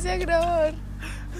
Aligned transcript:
empecé 0.00 0.10
a 0.10 0.16
grabar. 0.16 0.74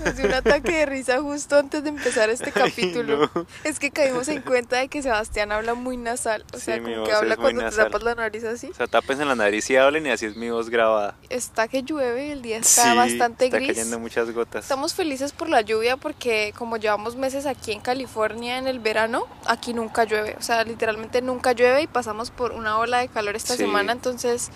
Me 0.05 0.13
dio 0.13 0.25
un 0.27 0.33
ataque 0.33 0.73
de 0.73 0.87
risa 0.87 1.21
justo 1.21 1.59
antes 1.59 1.83
de 1.83 1.91
empezar 1.91 2.31
este 2.31 2.53
capítulo. 2.53 3.29
Es 3.65 3.79
que 3.79 3.91
caímos 3.91 4.29
en 4.29 4.41
cuenta 4.41 4.79
de 4.79 4.89
que 4.89 5.03
Sebastián 5.03 5.53
habla 5.53 5.75
muy 5.75 5.97
nasal. 5.99 6.45
O 6.55 6.59
Sí, 6.59 6.67
sea, 6.67 6.81
como 6.81 7.05
que 7.05 7.13
habla 7.13 7.37
cuando 7.37 7.61
te 7.61 7.65
nasal. 7.67 7.87
tapas 7.87 8.03
la 8.05 8.15
nariz 8.15 8.45
así. 8.45 8.69
O 8.71 8.75
sea, 8.75 8.87
tápense 8.87 9.25
la 9.27 9.35
nariz 9.35 9.69
y 9.69 9.77
hablen 9.77 10.07
y 10.07 10.11
así 10.11 10.25
es 10.27 10.37
mi 10.37 10.49
voz 10.49 10.71
grabada. 10.71 11.17
Está 11.29 11.69
que 11.69 11.83
llueve, 11.83 12.33
el 12.33 12.41
día 12.41 12.59
está 12.59 12.93
Sí, 12.93 12.97
bastante 12.97 13.47
está 13.47 13.57
gris. 13.59 13.69
cayendo 13.77 13.99
muchas 13.99 14.31
gotas. 14.31 14.65
Estamos 14.65 14.95
felices 14.95 15.33
por 15.33 15.51
la 15.51 15.61
lluvia 15.61 15.97
porque 15.99 16.55
como 16.57 16.77
llevamos 16.79 17.17
meses 17.17 17.45
aquí 17.45 17.73
en 17.73 17.81
California 17.81 18.57
en 18.59 18.69
el 18.69 18.79
verano, 18.79 19.27
aquí 19.47 19.75
nunca 19.75 20.05
llueve. 20.05 20.37
O 20.39 20.43
sea, 20.43 20.65
literalmente 20.65 21.21
nunca 21.21 21.53
llueve 21.53 21.83
y 21.83 21.87
pasamos 21.89 22.31
por 22.31 22.53
una 22.53 22.79
ola 22.79 22.99
de 23.01 23.09
calor 23.09 23.37
esta 23.37 23.55
Sí. 23.55 23.65
semana. 23.65 23.93
Entonces 23.93 24.51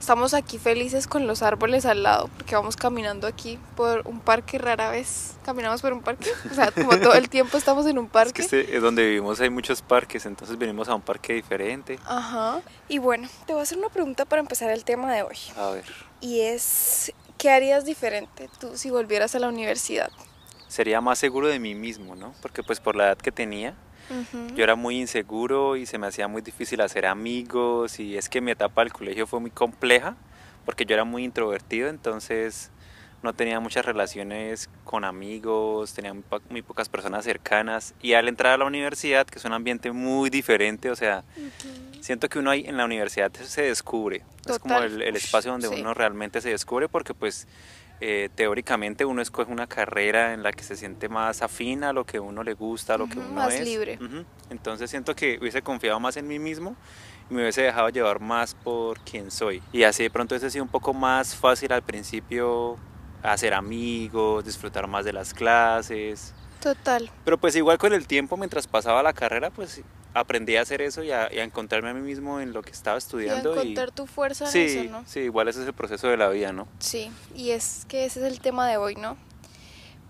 estamos 0.00 0.34
aquí 0.34 0.58
felices 0.58 1.06
con 1.06 1.26
los 1.26 1.42
árboles 1.42 1.86
al 1.86 2.02
lado 2.02 2.28
porque 2.36 2.56
vamos 2.56 2.74
caminando 2.76 3.26
aquí 3.26 3.58
por 3.76 4.02
un 4.06 4.18
parque 4.20 4.58
rara 4.58 4.90
vez. 4.90 5.34
Caminamos 5.44 5.82
por 5.82 5.92
un 5.92 6.00
parque. 6.02 6.30
O 6.50 6.54
sea, 6.54 6.70
como 6.72 6.98
todo 6.98 7.14
el 7.14 7.28
tiempo 7.28 7.56
estamos 7.58 7.86
en 7.86 7.98
un 7.98 8.06
Es 8.06 8.10
parque. 8.10 8.32
que 8.32 8.42
este, 8.42 8.76
es 8.76 8.82
donde 8.82 9.04
vivimos 9.04 9.40
hay 9.40 9.50
muchos 9.50 9.82
parques, 9.82 10.26
entonces 10.26 10.58
venimos 10.58 10.88
a 10.88 10.94
un 10.94 11.02
parque 11.02 11.34
diferente. 11.34 11.98
Ajá. 12.06 12.60
Y 12.88 12.98
bueno, 12.98 13.28
te 13.46 13.52
voy 13.52 13.60
a 13.60 13.62
hacer 13.62 13.78
una 13.78 13.90
pregunta 13.90 14.24
para 14.24 14.40
empezar 14.40 14.70
el 14.70 14.84
tema 14.84 15.12
de 15.12 15.22
hoy. 15.22 15.36
A 15.56 15.70
ver, 15.70 15.84
Y 16.20 16.40
es, 16.40 17.12
¿qué 17.38 17.50
harías 17.50 17.84
diferente 17.84 18.48
tú 18.58 18.76
si 18.76 18.90
volvieras 18.90 19.34
a 19.34 19.38
la 19.38 19.48
universidad? 19.48 20.10
sería 20.68 21.00
más 21.00 21.18
seguro 21.18 21.48
de 21.48 21.58
mí 21.58 21.74
mismo, 21.74 22.14
¿no? 22.14 22.32
Porque 22.40 22.62
pues 22.62 22.78
por 22.78 22.94
la 22.94 23.06
edad 23.08 23.18
que 23.18 23.32
tenía, 23.32 23.74
Yo 24.56 24.64
era 24.64 24.74
muy 24.74 24.98
inseguro 25.00 25.76
y 25.76 25.86
se 25.86 25.98
me 25.98 26.06
hacía 26.08 26.26
muy 26.28 26.42
difícil 26.42 26.80
hacer 26.80 27.06
amigos 27.06 28.00
y 28.00 28.16
es 28.16 28.28
que 28.28 28.40
mi 28.40 28.50
etapa 28.50 28.82
del 28.82 28.92
colegio 28.92 29.26
fue 29.26 29.40
muy 29.40 29.50
compleja 29.50 30.16
porque 30.64 30.84
yo 30.84 30.94
era 30.94 31.04
muy 31.04 31.24
introvertido, 31.24 31.88
entonces 31.88 32.70
no 33.22 33.32
tenía 33.32 33.60
muchas 33.60 33.84
relaciones 33.84 34.68
con 34.84 35.04
amigos, 35.04 35.92
tenía 35.94 36.12
muy, 36.14 36.22
po- 36.22 36.40
muy 36.50 36.62
pocas 36.62 36.88
personas 36.88 37.24
cercanas 37.24 37.94
y 38.02 38.14
al 38.14 38.28
entrar 38.28 38.54
a 38.54 38.58
la 38.58 38.64
universidad, 38.64 39.26
que 39.26 39.38
es 39.38 39.44
un 39.44 39.52
ambiente 39.52 39.92
muy 39.92 40.30
diferente, 40.30 40.90
o 40.90 40.96
sea, 40.96 41.22
siento 42.00 42.28
que 42.28 42.38
uno 42.38 42.50
ahí 42.50 42.64
en 42.66 42.76
la 42.76 42.84
universidad 42.86 43.30
se 43.32 43.62
descubre, 43.62 44.22
es 44.48 44.58
como 44.58 44.74
Total. 44.76 44.92
el, 44.94 45.02
el 45.02 45.16
espacio 45.16 45.50
donde 45.52 45.68
Sí. 45.68 45.74
uno 45.80 45.92
realmente 45.94 46.40
se 46.40 46.48
descubre 46.50 46.88
porque 46.88 47.14
pues 47.14 47.46
eh, 48.00 48.30
teóricamente 48.34 49.04
uno 49.04 49.20
escoge 49.20 49.52
una 49.52 49.66
carrera 49.66 50.32
en 50.32 50.42
la 50.42 50.52
que 50.52 50.62
se 50.62 50.74
siente 50.74 51.08
más 51.08 51.42
afín 51.42 51.84
a 51.84 51.92
lo 51.92 52.04
que 52.04 52.18
uno 52.18 52.42
le 52.42 52.54
gusta, 52.54 52.94
a 52.94 52.98
lo 52.98 53.06
que 53.06 53.18
uno 53.18 53.28
más 53.28 53.52
es. 53.54 53.64
libre. 53.64 53.98
Entonces 54.48 54.88
siento 54.88 55.14
que 55.14 55.38
hubiese 55.38 55.60
confiado 55.60 56.00
más 56.00 56.16
en 56.16 56.26
mí 56.26 56.38
mismo 56.38 56.76
y 57.30 57.34
me 57.34 57.42
hubiese 57.42 57.62
dejado 57.62 57.90
llevar 57.90 58.20
más 58.20 58.54
por 58.54 59.00
quien 59.00 59.30
soy. 59.30 59.62
Y 59.72 59.82
así 59.82 60.02
de 60.02 60.10
pronto 60.10 60.34
hubiese 60.34 60.50
sido 60.50 60.64
un 60.64 60.70
poco 60.70 60.94
más 60.94 61.36
fácil 61.36 61.72
al 61.72 61.82
principio 61.82 62.78
hacer 63.22 63.52
amigos, 63.52 64.46
disfrutar 64.46 64.86
más 64.86 65.04
de 65.04 65.12
las 65.12 65.34
clases. 65.34 66.34
Total. 66.62 67.10
Pero 67.24 67.38
pues 67.38 67.54
igual 67.56 67.76
con 67.78 67.92
el 67.92 68.06
tiempo, 68.06 68.36
mientras 68.36 68.66
pasaba 68.66 69.02
la 69.02 69.12
carrera, 69.12 69.50
pues 69.50 69.82
aprendí 70.14 70.56
a 70.56 70.62
hacer 70.62 70.82
eso 70.82 71.02
y 71.02 71.10
a, 71.12 71.32
y 71.32 71.38
a 71.38 71.44
encontrarme 71.44 71.90
a 71.90 71.94
mí 71.94 72.00
mismo 72.00 72.40
en 72.40 72.52
lo 72.52 72.62
que 72.62 72.70
estaba 72.70 72.96
Y 72.96 72.98
a 72.98 72.98
estudiando. 72.98 73.54
y- 73.54 73.58
encontrar 73.60 73.90
tu 73.92 74.06
fuerza 74.06 74.46
en 74.46 74.50
sí, 74.52 74.58
eso, 74.60 74.84
¿no? 74.90 75.04
sí, 75.06 75.20
igual 75.20 75.48
ese 75.48 75.60
es 75.62 75.66
el 75.66 75.72
proceso 75.74 76.08
de 76.08 76.16
la 76.16 76.28
vida, 76.28 76.52
¿no? 76.52 76.66
Sí, 76.78 77.10
y 77.34 77.50
es 77.50 77.84
que 77.88 78.04
ese 78.04 78.20
es 78.20 78.26
el 78.32 78.40
tema 78.40 78.68
de 78.68 78.76
hoy, 78.76 78.94
¿no? 78.96 79.16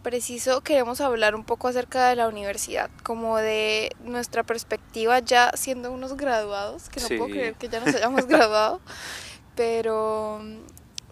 Preciso, 0.03 0.63
queremos 0.63 1.03
hablar 1.03 1.35
un 1.35 1.45
poco 1.45 1.69
acerca 1.69 2.09
de 2.09 2.17
la 2.17 2.27
universidad, 2.29 2.89
como 3.03 3.37
de 3.37 3.95
nuestra 4.03 4.43
perspectiva 4.43 5.19
ya 5.19 5.51
siendo 5.55 5.93
unos 5.93 6.17
graduados, 6.17 6.89
que 6.89 7.01
no 7.01 7.09
Sí. 7.09 7.17
puedo 7.19 7.29
creer 7.31 7.55
que 7.57 7.69
ya 7.69 7.81
nos 7.81 7.95
hayamos 7.95 8.25
graduado, 8.27 8.81
pero 9.57 10.41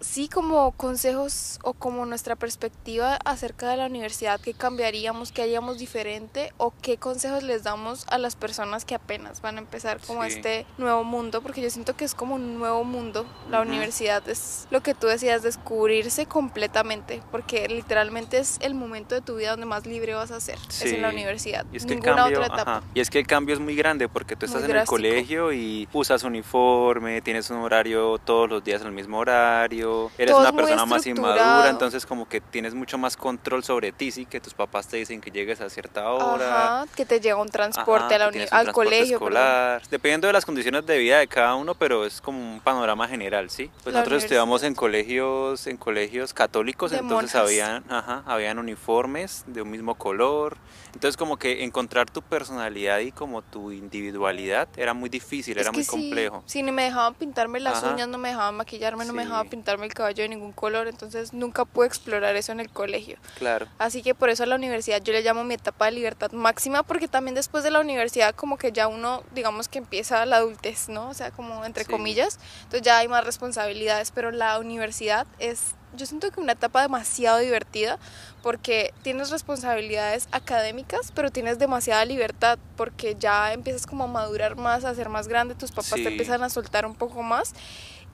sí 0.01 0.29
como 0.29 0.71
consejos 0.71 1.59
o 1.63 1.73
como 1.73 2.05
nuestra 2.05 2.35
perspectiva 2.35 3.19
acerca 3.25 3.69
de 3.69 3.77
la 3.77 3.85
universidad, 3.87 4.39
qué 4.39 4.53
cambiaríamos, 4.53 5.31
qué 5.31 5.41
haríamos 5.43 5.77
diferente 5.77 6.51
o 6.57 6.73
qué 6.81 6.97
consejos 6.97 7.43
les 7.43 7.63
damos 7.63 8.05
a 8.09 8.17
las 8.17 8.35
personas 8.35 8.85
que 8.85 8.95
apenas 8.95 9.41
van 9.41 9.57
a 9.57 9.59
empezar 9.59 9.99
como 10.05 10.23
Sí. 10.23 10.29
este 10.33 10.65
nuevo 10.77 11.03
mundo, 11.03 11.41
porque 11.41 11.61
yo 11.61 11.69
siento 11.69 11.95
que 11.95 12.05
es 12.05 12.15
como 12.15 12.35
un 12.35 12.57
nuevo 12.59 12.83
mundo. 12.83 13.25
La 13.49 13.61
universidad 13.61 14.27
es 14.29 14.67
lo 14.71 14.81
que 14.81 14.93
tú 14.93 15.07
decías, 15.07 15.43
descubrirse 15.43 16.25
completamente, 16.25 17.21
porque 17.31 17.67
literalmente 17.67 18.37
es 18.39 18.57
el 18.61 18.75
momento 18.75 19.15
de 19.15 19.21
tu 19.21 19.35
vida 19.35 19.51
donde 19.51 19.65
más 19.65 19.85
libre 19.85 20.13
vas 20.13 20.31
a 20.31 20.39
ser, 20.39 20.57
es 20.69 20.81
en 20.83 21.01
la 21.01 21.09
universidad, 21.09 21.65
Y 21.71 21.77
es 21.77 21.85
que 21.85 21.93
el 21.93 21.99
ninguna 21.99 22.15
cambio, 22.23 22.39
otra 22.41 22.55
etapa. 22.55 22.77
ajá, 22.77 22.83
y 22.93 22.99
es 22.99 23.09
que 23.09 23.19
el 23.19 23.27
cambio 23.27 23.53
es 23.55 23.61
muy 23.61 23.75
grande 23.75 24.07
porque 24.07 24.35
tú 24.35 24.45
estás 24.45 24.61
Muy 24.61 24.69
en 24.71 24.75
drástico. 24.77 24.95
el 24.97 25.01
colegio 25.03 25.53
y 25.53 25.87
usas 25.93 26.23
uniforme, 26.23 27.21
tienes 27.21 27.49
un 27.49 27.57
horario 27.57 28.17
todos 28.19 28.49
los 28.49 28.63
días 28.63 28.81
el 28.81 28.91
mismo 28.91 29.19
horario, 29.19 29.88
eres 30.17 30.33
Todo 30.33 30.41
una 30.41 30.51
persona 30.51 30.85
más 30.85 31.05
inmadura, 31.05 31.69
entonces 31.69 32.05
como 32.05 32.27
que 32.27 32.41
tienes 32.41 32.73
mucho 32.73 32.97
más 32.97 33.15
control 33.17 33.63
sobre 33.63 33.91
ti, 33.91 34.11
sí, 34.11 34.25
que 34.25 34.39
tus 34.39 34.53
papás 34.53 34.87
te 34.87 34.97
dicen 34.97 35.21
que 35.21 35.31
llegues 35.31 35.61
a 35.61 35.69
cierta 35.69 36.09
hora. 36.11 36.79
Ajá, 36.79 36.85
que 36.95 37.05
te 37.05 37.19
llega 37.19 37.35
un 37.37 37.49
transporte 37.49 38.05
Ajá, 38.13 38.15
a 38.15 38.17
la 38.19 38.25
que 38.25 38.29
uni- 38.29 38.31
tienes 38.33 38.51
un 38.51 38.57
al 38.57 38.63
transporte 38.65 38.89
colegio. 38.89 39.19
perdón. 39.19 39.81
dependiendo 39.89 40.27
de 40.27 40.33
las 40.33 40.45
condiciones 40.45 40.85
de 40.85 40.97
vida 40.97 41.19
de 41.19 41.27
cada 41.27 41.55
uno, 41.55 41.75
pero 41.75 42.05
es 42.05 42.21
como 42.21 42.39
un 42.39 42.59
panorama 42.59 43.07
general, 43.07 43.49
¿sí? 43.49 43.69
Pues 43.83 43.93
La 43.93 43.99
nosotros 44.01 44.23
estudiamos 44.23 44.63
en 44.63 44.75
colegios, 44.75 45.67
en 45.67 45.77
colegios 45.77 46.33
católicos, 46.33 46.91
De 46.91 46.97
entonces 46.97 47.33
monjas. 47.33 47.41
habían, 47.49 47.83
ajá, 47.91 48.23
habían 48.25 48.59
uniformes 48.59 49.43
de 49.47 49.61
un 49.61 49.69
mismo 49.71 49.95
color, 49.95 50.57
entonces 50.93 51.17
como 51.17 51.37
que 51.37 51.63
encontrar 51.63 52.09
tu 52.09 52.21
personalidad 52.21 52.99
y 52.99 53.11
como 53.11 53.41
tu 53.41 53.71
individualidad 53.71 54.67
era 54.77 54.93
muy 54.93 55.09
difícil, 55.09 55.57
Es 55.57 55.61
era 55.65 55.71
que 55.71 55.77
muy 55.77 55.85
complejo. 55.85 56.43
Sí, 56.45 56.63
ni 56.63 56.71
me 56.71 56.83
dejaban 56.83 57.13
pintarme 57.15 57.59
las 57.59 57.83
Ajá. 57.83 57.93
uñas, 57.93 58.07
no 58.07 58.17
me 58.17 58.29
dejaban 58.29 58.55
maquillarme, 58.55 59.05
no 59.05 59.13
me 59.13 59.23
dejaban 59.23 59.47
pintarme 59.79 59.85
el 59.87 59.93
cabello 59.93 60.23
de 60.23 60.29
ningún 60.29 60.51
color, 60.53 60.87
entonces 60.87 61.33
nunca 61.33 61.65
pude 61.65 61.87
explorar 61.87 62.35
eso 62.35 62.51
en 62.51 62.59
el 62.59 62.69
colegio. 62.69 63.17
Claro. 63.37 63.67
Así 63.77 64.01
que 64.01 64.13
por 64.15 64.29
eso 64.29 64.43
a 64.43 64.45
la 64.45 64.55
universidad 64.55 65.01
yo 65.01 65.13
le 65.13 65.21
llamo 65.21 65.43
mi 65.43 65.53
etapa 65.55 65.85
de 65.85 65.91
libertad 65.91 66.31
máxima, 66.31 66.83
porque 66.83 67.07
también 67.07 67.35
después 67.35 67.63
de 67.63 67.71
la 67.71 67.79
universidad 67.79 68.35
como 68.35 68.57
que 68.57 68.71
ya 68.71 68.87
uno, 68.87 69.23
digamos 69.33 69.67
que 69.67 69.77
empieza 69.79 70.25
la 70.25 70.37
adultez, 70.37 70.89
¿no? 70.89 71.09
O 71.09 71.13
sea, 71.13 71.31
como 71.31 71.63
entre 71.65 71.83
Sí. 71.85 71.91
comillas, 71.91 72.39
entonces 72.63 72.81
ya 72.81 72.97
hay 72.97 73.07
más 73.07 73.23
responsabilidades, 73.23 74.11
pero 74.11 74.31
la 74.31 74.59
universidad 74.59 75.25
es, 75.39 75.75
yo 75.95 76.05
siento 76.05 76.29
que 76.31 76.39
una 76.39 76.51
etapa 76.53 76.81
demasiado 76.81 77.39
divertida, 77.39 77.97
porque 78.43 78.93
tienes 79.01 79.29
responsabilidades 79.31 80.27
académicas, 80.31 81.11
pero 81.13 81.29
tienes 81.31 81.57
demasiada 81.59 82.05
libertad, 82.05 82.59
porque 82.75 83.15
ya 83.17 83.53
empiezas 83.53 83.85
como 83.87 84.03
a 84.05 84.07
madurar 84.07 84.55
más, 84.55 84.85
a 84.85 84.93
ser 84.93 85.09
más 85.09 85.27
grande, 85.27 85.55
tus 85.55 85.71
papás 85.71 85.95
Sí. 85.95 86.03
te 86.03 86.09
empiezan 86.09 86.43
a 86.43 86.49
soltar 86.49 86.85
un 86.85 86.95
poco 86.95 87.21
más 87.23 87.53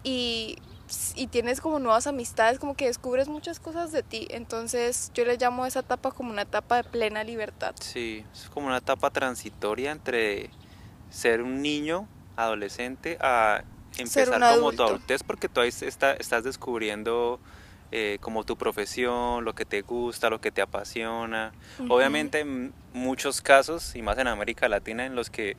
y, 0.03 0.57
y 1.15 1.27
tienes 1.27 1.61
como 1.61 1.79
nuevas 1.79 2.07
amistades, 2.07 2.59
como 2.59 2.75
que 2.75 2.85
descubres 2.85 3.27
muchas 3.27 3.59
cosas 3.59 3.91
de 3.91 4.03
ti. 4.03 4.27
Entonces 4.29 5.11
yo 5.13 5.25
le 5.25 5.37
llamo 5.37 5.63
a 5.63 5.67
esa 5.67 5.79
etapa 5.79 6.11
como 6.11 6.31
una 6.31 6.43
etapa 6.43 6.77
de 6.77 6.83
plena 6.83 7.23
libertad. 7.23 7.73
Sí, 7.79 8.23
es 8.33 8.49
como 8.49 8.67
una 8.67 8.77
etapa 8.77 9.09
transitoria 9.09 9.91
entre 9.91 10.49
ser 11.09 11.41
un 11.41 11.61
niño, 11.61 12.07
adolescente, 12.35 13.17
a 13.21 13.63
empezar 13.97 14.33
como 14.33 14.45
adulto. 14.45 14.83
tu 14.83 14.89
adultez, 14.89 15.23
porque 15.23 15.49
tú 15.49 15.61
ahí 15.61 15.69
está, 15.69 16.13
estás 16.13 16.43
descubriendo 16.43 17.39
eh, 17.91 18.17
como 18.19 18.43
tu 18.43 18.57
profesión, 18.57 19.45
lo 19.45 19.55
que 19.55 19.65
te 19.65 19.81
gusta, 19.81 20.29
lo 20.29 20.41
que 20.41 20.51
te 20.51 20.61
apasiona. 20.61 21.53
Obviamente 21.87 22.41
en 22.41 22.73
muchos 22.93 23.41
casos, 23.41 23.95
y 23.95 24.01
más 24.01 24.17
en 24.17 24.27
América 24.27 24.67
Latina, 24.67 25.05
en 25.05 25.15
los 25.15 25.29
que 25.29 25.55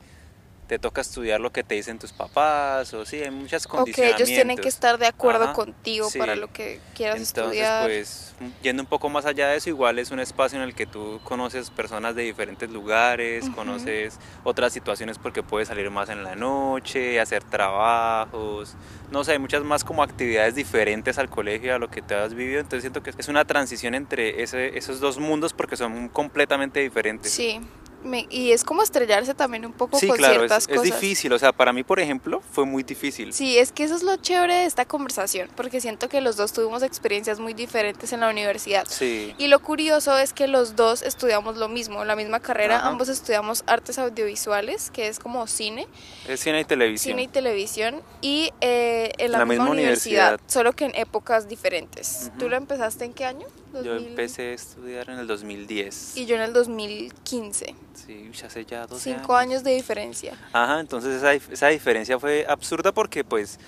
te 0.67 0.79
toca 0.79 1.01
estudiar 1.01 1.39
lo 1.39 1.51
que 1.51 1.63
te 1.63 1.75
dicen 1.75 1.97
tus 1.97 2.11
papás, 2.11 2.93
o 2.93 3.05
sí, 3.05 3.21
hay 3.23 3.31
muchas 3.31 3.65
O 3.65 3.69
que 3.69 3.69
condiciones. 3.71 4.15
ellos 4.15 4.27
tienen 4.29 4.57
que 4.57 4.67
estar 4.67 4.97
de 4.97 5.07
acuerdo 5.07 5.45
Ajá, 5.45 5.53
contigo 5.53 6.09
sí. 6.09 6.19
para 6.19 6.35
lo 6.35 6.49
que 6.49 6.81
quieras 6.93 7.17
Entonces, 7.17 7.61
estudiar. 7.61 7.83
pues, 7.85 8.35
yendo 8.61 8.83
un 8.83 8.87
poco 8.87 9.09
más 9.09 9.25
allá 9.25 9.47
de 9.47 9.57
eso, 9.57 9.69
igual 9.69 9.97
es 9.97 10.11
un 10.11 10.19
espacio 10.19 10.57
en 10.57 10.63
el 10.63 10.75
que 10.75 10.85
tú 10.85 11.21
conoces 11.23 11.69
personas 11.69 12.15
de 12.15 12.23
diferentes 12.23 12.69
lugares, 12.69 13.45
Ujú. 13.45 13.55
conoces 13.55 14.19
otras 14.43 14.73
situaciones 14.73 15.17
porque 15.17 15.41
puedes 15.41 15.69
salir 15.69 15.89
más 15.89 16.09
en 16.09 16.23
la 16.23 16.35
noche, 16.35 17.19
hacer 17.19 17.43
trabajos, 17.43 18.75
no 19.11 19.23
sé, 19.23 19.33
hay 19.33 19.39
muchas 19.39 19.63
más 19.63 19.83
como 19.83 20.03
actividades 20.03 20.55
diferentes 20.55 21.17
al 21.17 21.29
colegio, 21.29 21.75
a 21.75 21.79
lo 21.79 21.89
que 21.89 22.01
te 22.01 22.13
has 22.15 22.33
vivido, 22.33 22.59
entonces 22.59 22.81
siento 22.81 23.01
que 23.01 23.11
es 23.17 23.27
una 23.29 23.45
transición 23.45 23.95
entre 23.95 24.43
ese- 24.43 24.77
esos 24.77 24.99
dos 24.99 25.17
mundos 25.17 25.53
porque 25.53 25.77
son 25.77 26.09
completamente 26.09 26.81
diferentes. 26.81 27.31
Sí, 27.31 27.59
me- 28.07 28.25
y 28.29 28.51
es 28.51 28.63
como 28.63 28.81
estrellarse 28.81 29.33
también 29.35 29.65
un 29.65 29.73
poco 29.73 29.99
Sí, 29.99 30.07
con 30.07 30.17
claro, 30.17 30.33
es, 30.35 30.39
ciertas 30.39 30.63
es 30.63 30.67
cosas. 30.69 30.83
difícil, 30.83 31.31
o 31.33 31.39
sea, 31.39 31.51
para 31.51 31.73
mí, 31.73 31.83
por 31.83 31.99
ejemplo, 31.99 32.41
fue 32.51 32.65
muy 32.65 32.83
difícil. 32.83 33.33
Sí, 33.33 33.57
es 33.57 33.71
que 33.71 33.83
eso 33.83 33.95
es 33.95 34.03
lo 34.03 34.15
chévere 34.17 34.53
de 34.55 34.65
esta 34.65 34.85
conversación, 34.85 35.49
porque 35.55 35.81
siento 35.81 36.09
que 36.09 36.21
los 36.21 36.35
dos 36.37 36.53
tuvimos 36.53 36.81
experiencias 36.83 37.39
muy 37.39 37.53
diferentes 37.53 38.11
en 38.13 38.21
la 38.21 38.29
universidad. 38.29 38.85
Sí, 38.89 39.35
Y 39.37 39.47
lo 39.47 39.59
curioso 39.61 40.17
es 40.17 40.33
que 40.33 40.47
los 40.47 40.75
dos 40.75 41.01
estudiamos 41.01 41.57
lo 41.57 41.67
mismo, 41.69 42.03
la 42.05 42.15
misma 42.15 42.39
carrera, 42.39 42.77
Ajá. 42.77 42.87
ambos 42.87 43.09
estudiamos 43.09 43.63
artes 43.67 43.99
audiovisuales, 43.99 44.89
que 44.91 45.07
es 45.07 45.19
como 45.19 45.45
cine, 45.47 45.87
es 46.27 46.39
cine 46.39 46.61
y 46.61 46.65
televisión. 46.65 47.11
cine 47.13 47.23
y 47.23 47.27
televisión, 47.27 48.01
y 48.21 48.51
eh, 48.61 49.11
en 49.17 49.31
la, 49.31 49.39
La 49.39 49.45
misma, 49.45 49.63
misma 49.65 49.71
universidad, 49.73 50.27
universidad. 50.29 50.49
solo 50.53 50.73
que 50.73 50.85
en 50.85 50.95
épocas 50.95 51.47
diferentes. 51.47 52.27
Ujú. 52.29 52.37
¿Tú 52.39 52.49
lo 52.49 52.55
empezaste 52.55 53.05
en 53.05 53.13
qué 53.13 53.25
año? 53.25 53.45
Yo 53.73 53.83
2000. 53.93 54.07
empecé 54.09 54.41
a 54.51 54.53
estudiar 54.53 55.09
en 55.09 55.19
el 55.19 55.27
2010. 55.27 56.17
Y 56.17 56.25
yo 56.25 56.35
en 56.35 56.41
el 56.41 56.53
2015. 56.53 57.75
Sí, 58.05 58.29
ya 58.31 58.47
hace 58.47 58.63
ya 58.65 58.85
12 58.85 59.15
Cinco 59.15 59.35
años 59.35 59.63
de 59.63 59.71
diferencia. 59.71 60.33
Ajá, 60.53 60.79
entonces 60.79 61.15
esa, 61.15 61.33
esa 61.33 61.67
diferencia 61.67 62.19
fue 62.19 62.45
absurda 62.47 62.91
porque 62.91 63.23
pues 63.23 63.59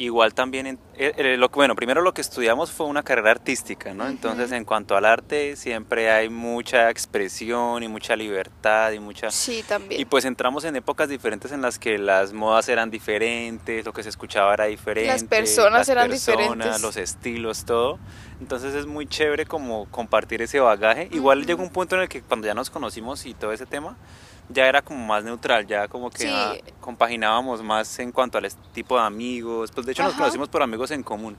igual 0.00 0.34
también, 0.34 0.66
en, 0.66 0.78
eh, 0.96 1.12
eh, 1.16 1.36
lo, 1.36 1.48
bueno, 1.50 1.76
primero 1.76 2.00
lo 2.00 2.12
que 2.14 2.20
estudiamos 2.20 2.72
fue 2.72 2.86
una 2.86 3.02
carrera 3.02 3.30
artística, 3.30 3.92
¿no? 3.94 4.08
Entonces, 4.08 4.50
en 4.52 4.64
cuanto 4.64 4.96
al 4.96 5.04
arte, 5.04 5.56
siempre 5.56 6.10
hay 6.10 6.28
mucha 6.28 6.90
expresión 6.90 7.82
y 7.82 7.88
mucha 7.88 8.16
libertad 8.16 8.92
y 8.92 8.98
mucha... 8.98 9.30
Sí, 9.30 9.62
también. 9.66 10.00
Y 10.00 10.04
pues 10.06 10.24
entramos 10.24 10.64
en 10.64 10.76
épocas 10.76 11.08
diferentes 11.08 11.52
en 11.52 11.60
las 11.60 11.78
que 11.78 11.98
las 11.98 12.32
modas 12.32 12.68
eran 12.68 12.90
diferentes, 12.90 13.84
lo 13.84 13.92
que 13.92 14.02
se 14.02 14.08
escuchaba 14.08 14.54
era 14.54 14.64
diferente. 14.64 15.12
Las 15.12 15.24
personas 15.24 15.88
eran 15.88 16.10
diferentes. 16.10 16.80
Los 16.80 16.96
estilos, 16.96 17.64
todo. 17.64 17.98
Entonces 18.40 18.74
es 18.74 18.86
muy 18.86 19.06
chévere 19.06 19.44
como 19.44 19.86
compartir 19.90 20.40
ese 20.40 20.60
bagaje. 20.60 21.08
Igual 21.12 21.44
llegó 21.44 21.62
un 21.62 21.70
punto 21.70 21.96
en 21.96 22.02
el 22.02 22.08
que 22.08 22.22
cuando 22.22 22.46
ya 22.46 22.54
nos 22.54 22.70
conocimos 22.70 23.26
y 23.26 23.34
todo 23.34 23.52
ese 23.52 23.66
tema, 23.66 23.96
ya 24.52 24.66
era 24.66 24.82
como 24.82 25.04
más 25.06 25.24
neutral, 25.24 25.66
ya 25.66 25.88
como 25.88 26.10
que 26.10 26.62
compaginábamos 26.80 27.62
más 27.62 27.98
en 27.98 28.12
cuanto 28.12 28.38
al 28.38 28.48
tipo 28.72 28.96
de 28.96 29.04
amigos. 29.04 29.70
Pues 29.72 29.86
de 29.86 29.92
hecho 29.92 30.02
nos 30.02 30.14
conocimos 30.14 30.48
por 30.48 30.62
amigos 30.62 30.90
en 30.90 31.02
común. 31.02 31.36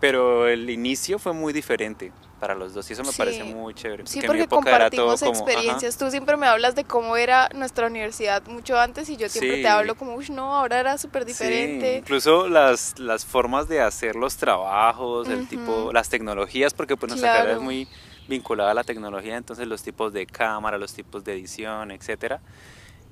Pero 0.00 0.48
el 0.48 0.68
inicio 0.68 1.18
fue 1.18 1.32
muy 1.32 1.52
diferente 1.52 2.12
para 2.40 2.54
los 2.54 2.74
dos 2.74 2.90
y 2.90 2.92
eso 2.92 3.04
me 3.04 3.12
parece 3.12 3.42
muy 3.44 3.72
chévere. 3.74 4.06
Sí, 4.06 4.20
porque 4.26 4.46
compartimos 4.46 5.22
experiencias. 5.22 5.96
Tú 5.96 6.10
siempre 6.10 6.36
me 6.36 6.46
hablas 6.46 6.74
de 6.74 6.84
cómo 6.84 7.16
era 7.16 7.48
nuestra 7.54 7.86
universidad 7.86 8.42
mucho 8.46 8.78
antes 8.78 9.08
y 9.08 9.16
yo 9.16 9.28
siempre 9.28 9.62
te 9.62 9.68
hablo 9.68 9.94
como, 9.94 10.14
uy, 10.14 10.26
no, 10.30 10.54
ahora 10.54 10.80
era 10.80 10.98
súper 10.98 11.24
diferente. 11.24 11.98
incluso 11.98 12.48
las, 12.48 12.98
las 12.98 13.24
formas 13.24 13.68
de 13.68 13.80
hacer 13.80 14.16
los 14.16 14.36
trabajos, 14.36 15.28
el 15.28 15.48
tipo, 15.48 15.90
las 15.92 16.08
tecnologías, 16.08 16.74
porque 16.74 16.96
pues 16.96 17.10
nuestra 17.10 17.32
carrera 17.32 17.56
es 17.56 17.62
muy 17.62 17.88
vinculada 18.28 18.70
a 18.70 18.74
la 18.74 18.84
tecnología, 18.84 19.36
entonces 19.36 19.66
los 19.66 19.82
tipos 19.82 20.12
de 20.12 20.26
cámara, 20.26 20.78
los 20.78 20.92
tipos 20.92 21.24
de 21.24 21.34
edición, 21.34 21.90
etcétera. 21.90 22.40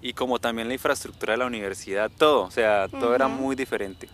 Y 0.00 0.14
como 0.14 0.38
también 0.38 0.68
la 0.68 0.74
infraestructura 0.74 1.34
de 1.34 1.38
la 1.38 1.46
universidad, 1.46 2.10
todo, 2.10 2.42
o 2.42 2.50
sea, 2.50 2.88
todo 2.88 3.14
era 3.14 3.28
muy 3.28 3.54
diferente. 3.54 4.08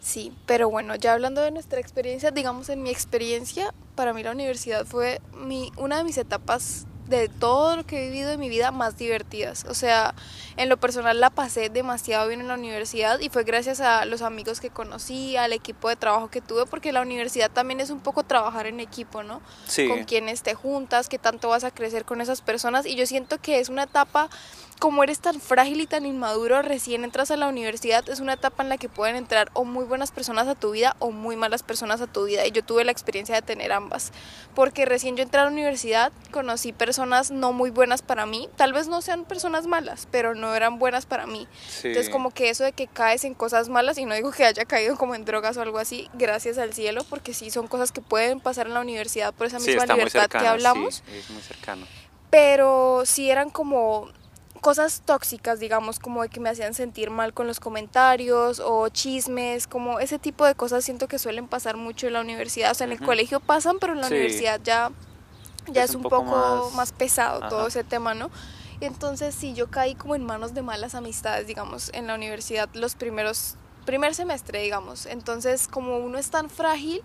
Sí, 0.00 0.32
pero 0.46 0.68
bueno, 0.68 0.96
ya 0.96 1.12
hablando 1.12 1.42
de 1.42 1.52
nuestra 1.52 1.78
experiencia, 1.78 2.32
digamos 2.32 2.68
en 2.68 2.82
mi 2.82 2.90
experiencia, 2.90 3.72
para 3.94 4.12
mí 4.12 4.24
la 4.24 4.32
universidad 4.32 4.84
fue 4.84 5.20
mi, 5.32 5.70
una 5.76 5.98
de 5.98 6.04
mis 6.04 6.18
etapas 6.18 6.86
de 7.18 7.28
todo 7.28 7.76
lo 7.76 7.86
que 7.86 7.98
he 7.98 8.10
vivido 8.10 8.30
en 8.32 8.40
mi 8.40 8.48
vida 8.48 8.70
más 8.70 8.96
divertidas. 8.96 9.64
O 9.68 9.74
sea, 9.74 10.14
en 10.56 10.68
lo 10.68 10.76
personal 10.76 11.20
la 11.20 11.30
pasé 11.30 11.68
demasiado 11.68 12.28
bien 12.28 12.40
en 12.40 12.48
la 12.48 12.54
universidad 12.54 13.20
y 13.20 13.28
fue 13.28 13.44
gracias 13.44 13.80
a 13.80 14.04
los 14.04 14.22
amigos 14.22 14.60
que 14.60 14.70
conocí, 14.70 15.36
al 15.36 15.52
equipo 15.52 15.88
de 15.88 15.96
trabajo 15.96 16.28
que 16.28 16.40
tuve, 16.40 16.66
porque 16.66 16.92
la 16.92 17.02
universidad 17.02 17.50
también 17.50 17.80
es 17.80 17.90
un 17.90 18.00
poco 18.00 18.22
trabajar 18.22 18.66
en 18.66 18.80
equipo, 18.80 19.22
¿no? 19.22 19.40
Sí. 19.66 19.88
Con 19.88 20.04
quienes 20.04 20.42
te 20.42 20.54
juntas, 20.54 21.08
que 21.08 21.18
tanto 21.18 21.48
vas 21.48 21.64
a 21.64 21.70
crecer 21.70 22.04
con 22.04 22.20
esas 22.20 22.40
personas 22.40 22.86
y 22.86 22.94
yo 22.96 23.06
siento 23.06 23.38
que 23.38 23.60
es 23.60 23.68
una 23.68 23.84
etapa 23.84 24.28
como 24.78 25.02
eres 25.02 25.20
tan 25.20 25.40
frágil 25.40 25.80
y 25.80 25.86
tan 25.86 26.06
inmaduro, 26.06 26.62
recién 26.62 27.04
entras 27.04 27.30
a 27.30 27.36
la 27.36 27.48
universidad, 27.48 28.08
es 28.08 28.20
una 28.20 28.34
etapa 28.34 28.62
en 28.62 28.68
la 28.68 28.78
que 28.78 28.88
pueden 28.88 29.16
entrar 29.16 29.50
o 29.54 29.64
muy 29.64 29.84
buenas 29.84 30.10
personas 30.10 30.48
a 30.48 30.54
tu 30.54 30.72
vida 30.72 30.96
o 30.98 31.10
muy 31.10 31.36
malas 31.36 31.62
personas 31.62 32.00
a 32.00 32.06
tu 32.06 32.24
vida. 32.24 32.46
Y 32.46 32.50
yo 32.52 32.64
tuve 32.64 32.84
la 32.84 32.92
experiencia 32.92 33.34
de 33.34 33.42
tener 33.42 33.72
ambas. 33.72 34.12
Porque 34.54 34.84
recién 34.84 35.16
yo 35.16 35.22
entré 35.22 35.40
a 35.40 35.44
la 35.44 35.50
universidad, 35.50 36.12
conocí 36.30 36.72
personas 36.72 37.30
no 37.30 37.52
muy 37.52 37.70
buenas 37.70 38.02
para 38.02 38.26
mí. 38.26 38.48
Tal 38.56 38.72
vez 38.72 38.88
no 38.88 39.02
sean 39.02 39.24
personas 39.24 39.66
malas, 39.66 40.08
pero 40.10 40.34
no 40.34 40.54
eran 40.54 40.78
buenas 40.78 41.06
para 41.06 41.26
mí. 41.26 41.46
Entonces 41.82 42.10
como 42.10 42.30
que 42.30 42.50
eso 42.50 42.64
de 42.64 42.72
que 42.72 42.86
caes 42.86 43.24
en 43.24 43.34
cosas 43.34 43.68
malas, 43.68 43.98
y 43.98 44.04
no 44.04 44.14
digo 44.14 44.32
que 44.32 44.44
haya 44.44 44.64
caído 44.64 44.96
como 44.96 45.14
en 45.14 45.24
drogas 45.24 45.56
o 45.56 45.62
algo 45.62 45.78
así, 45.78 46.08
gracias 46.14 46.58
al 46.58 46.72
cielo, 46.72 47.04
porque 47.08 47.34
sí 47.34 47.50
son 47.50 47.66
cosas 47.66 47.92
que 47.92 48.00
pueden 48.00 48.40
pasar 48.40 48.66
en 48.66 48.74
la 48.74 48.80
universidad 48.80 49.32
por 49.34 49.46
esa 49.46 49.58
misma 49.58 49.86
libertad 49.86 50.28
que 50.28 50.46
hablamos. 50.46 51.02
es 51.12 51.30
muy 51.30 51.42
cercano. 51.42 51.86
Pero 52.30 53.02
sí 53.04 53.30
eran 53.30 53.50
como 53.50 54.10
cosas 54.62 55.02
tóxicas, 55.04 55.58
digamos, 55.58 55.98
como 55.98 56.22
de 56.22 56.28
que 56.28 56.38
me 56.38 56.48
hacían 56.48 56.72
sentir 56.72 57.10
mal 57.10 57.34
con 57.34 57.48
los 57.48 57.58
comentarios 57.58 58.62
o 58.64 58.88
chismes, 58.88 59.66
como 59.66 59.98
ese 59.98 60.20
tipo 60.20 60.46
de 60.46 60.54
cosas 60.54 60.84
siento 60.84 61.08
que 61.08 61.18
suelen 61.18 61.48
pasar 61.48 61.76
mucho 61.76 62.06
en 62.06 62.12
la 62.12 62.20
universidad. 62.20 62.70
O 62.70 62.74
sea, 62.74 62.86
en 62.86 62.92
el 62.92 63.00
colegio 63.00 63.40
pasan, 63.40 63.78
pero 63.80 63.92
en 63.92 64.00
la 64.00 64.06
universidad 64.06 64.60
ya, 64.62 64.92
ya 65.66 65.82
es, 65.82 65.96
un, 65.96 66.02
poco, 66.02 66.70
más, 66.76 66.92
pesado 66.92 67.48
todo 67.48 67.66
ese 67.66 67.82
tema, 67.82 68.14
¿no? 68.14 68.30
Y 68.80 68.84
entonces 68.84 69.34
sí, 69.34 69.52
yo 69.52 69.68
caí 69.68 69.96
como 69.96 70.14
en 70.14 70.24
manos 70.24 70.54
de 70.54 70.62
malas 70.62 70.94
amistades, 70.94 71.48
digamos, 71.48 71.90
en 71.92 72.06
la 72.06 72.14
universidad 72.14 72.68
los 72.72 72.94
primeros, 72.94 73.56
primer 73.84 74.14
semestre, 74.14 74.62
digamos. 74.62 75.06
Entonces, 75.06 75.66
como 75.66 75.98
uno 75.98 76.18
es 76.18 76.30
tan 76.30 76.48
frágil, 76.48 77.02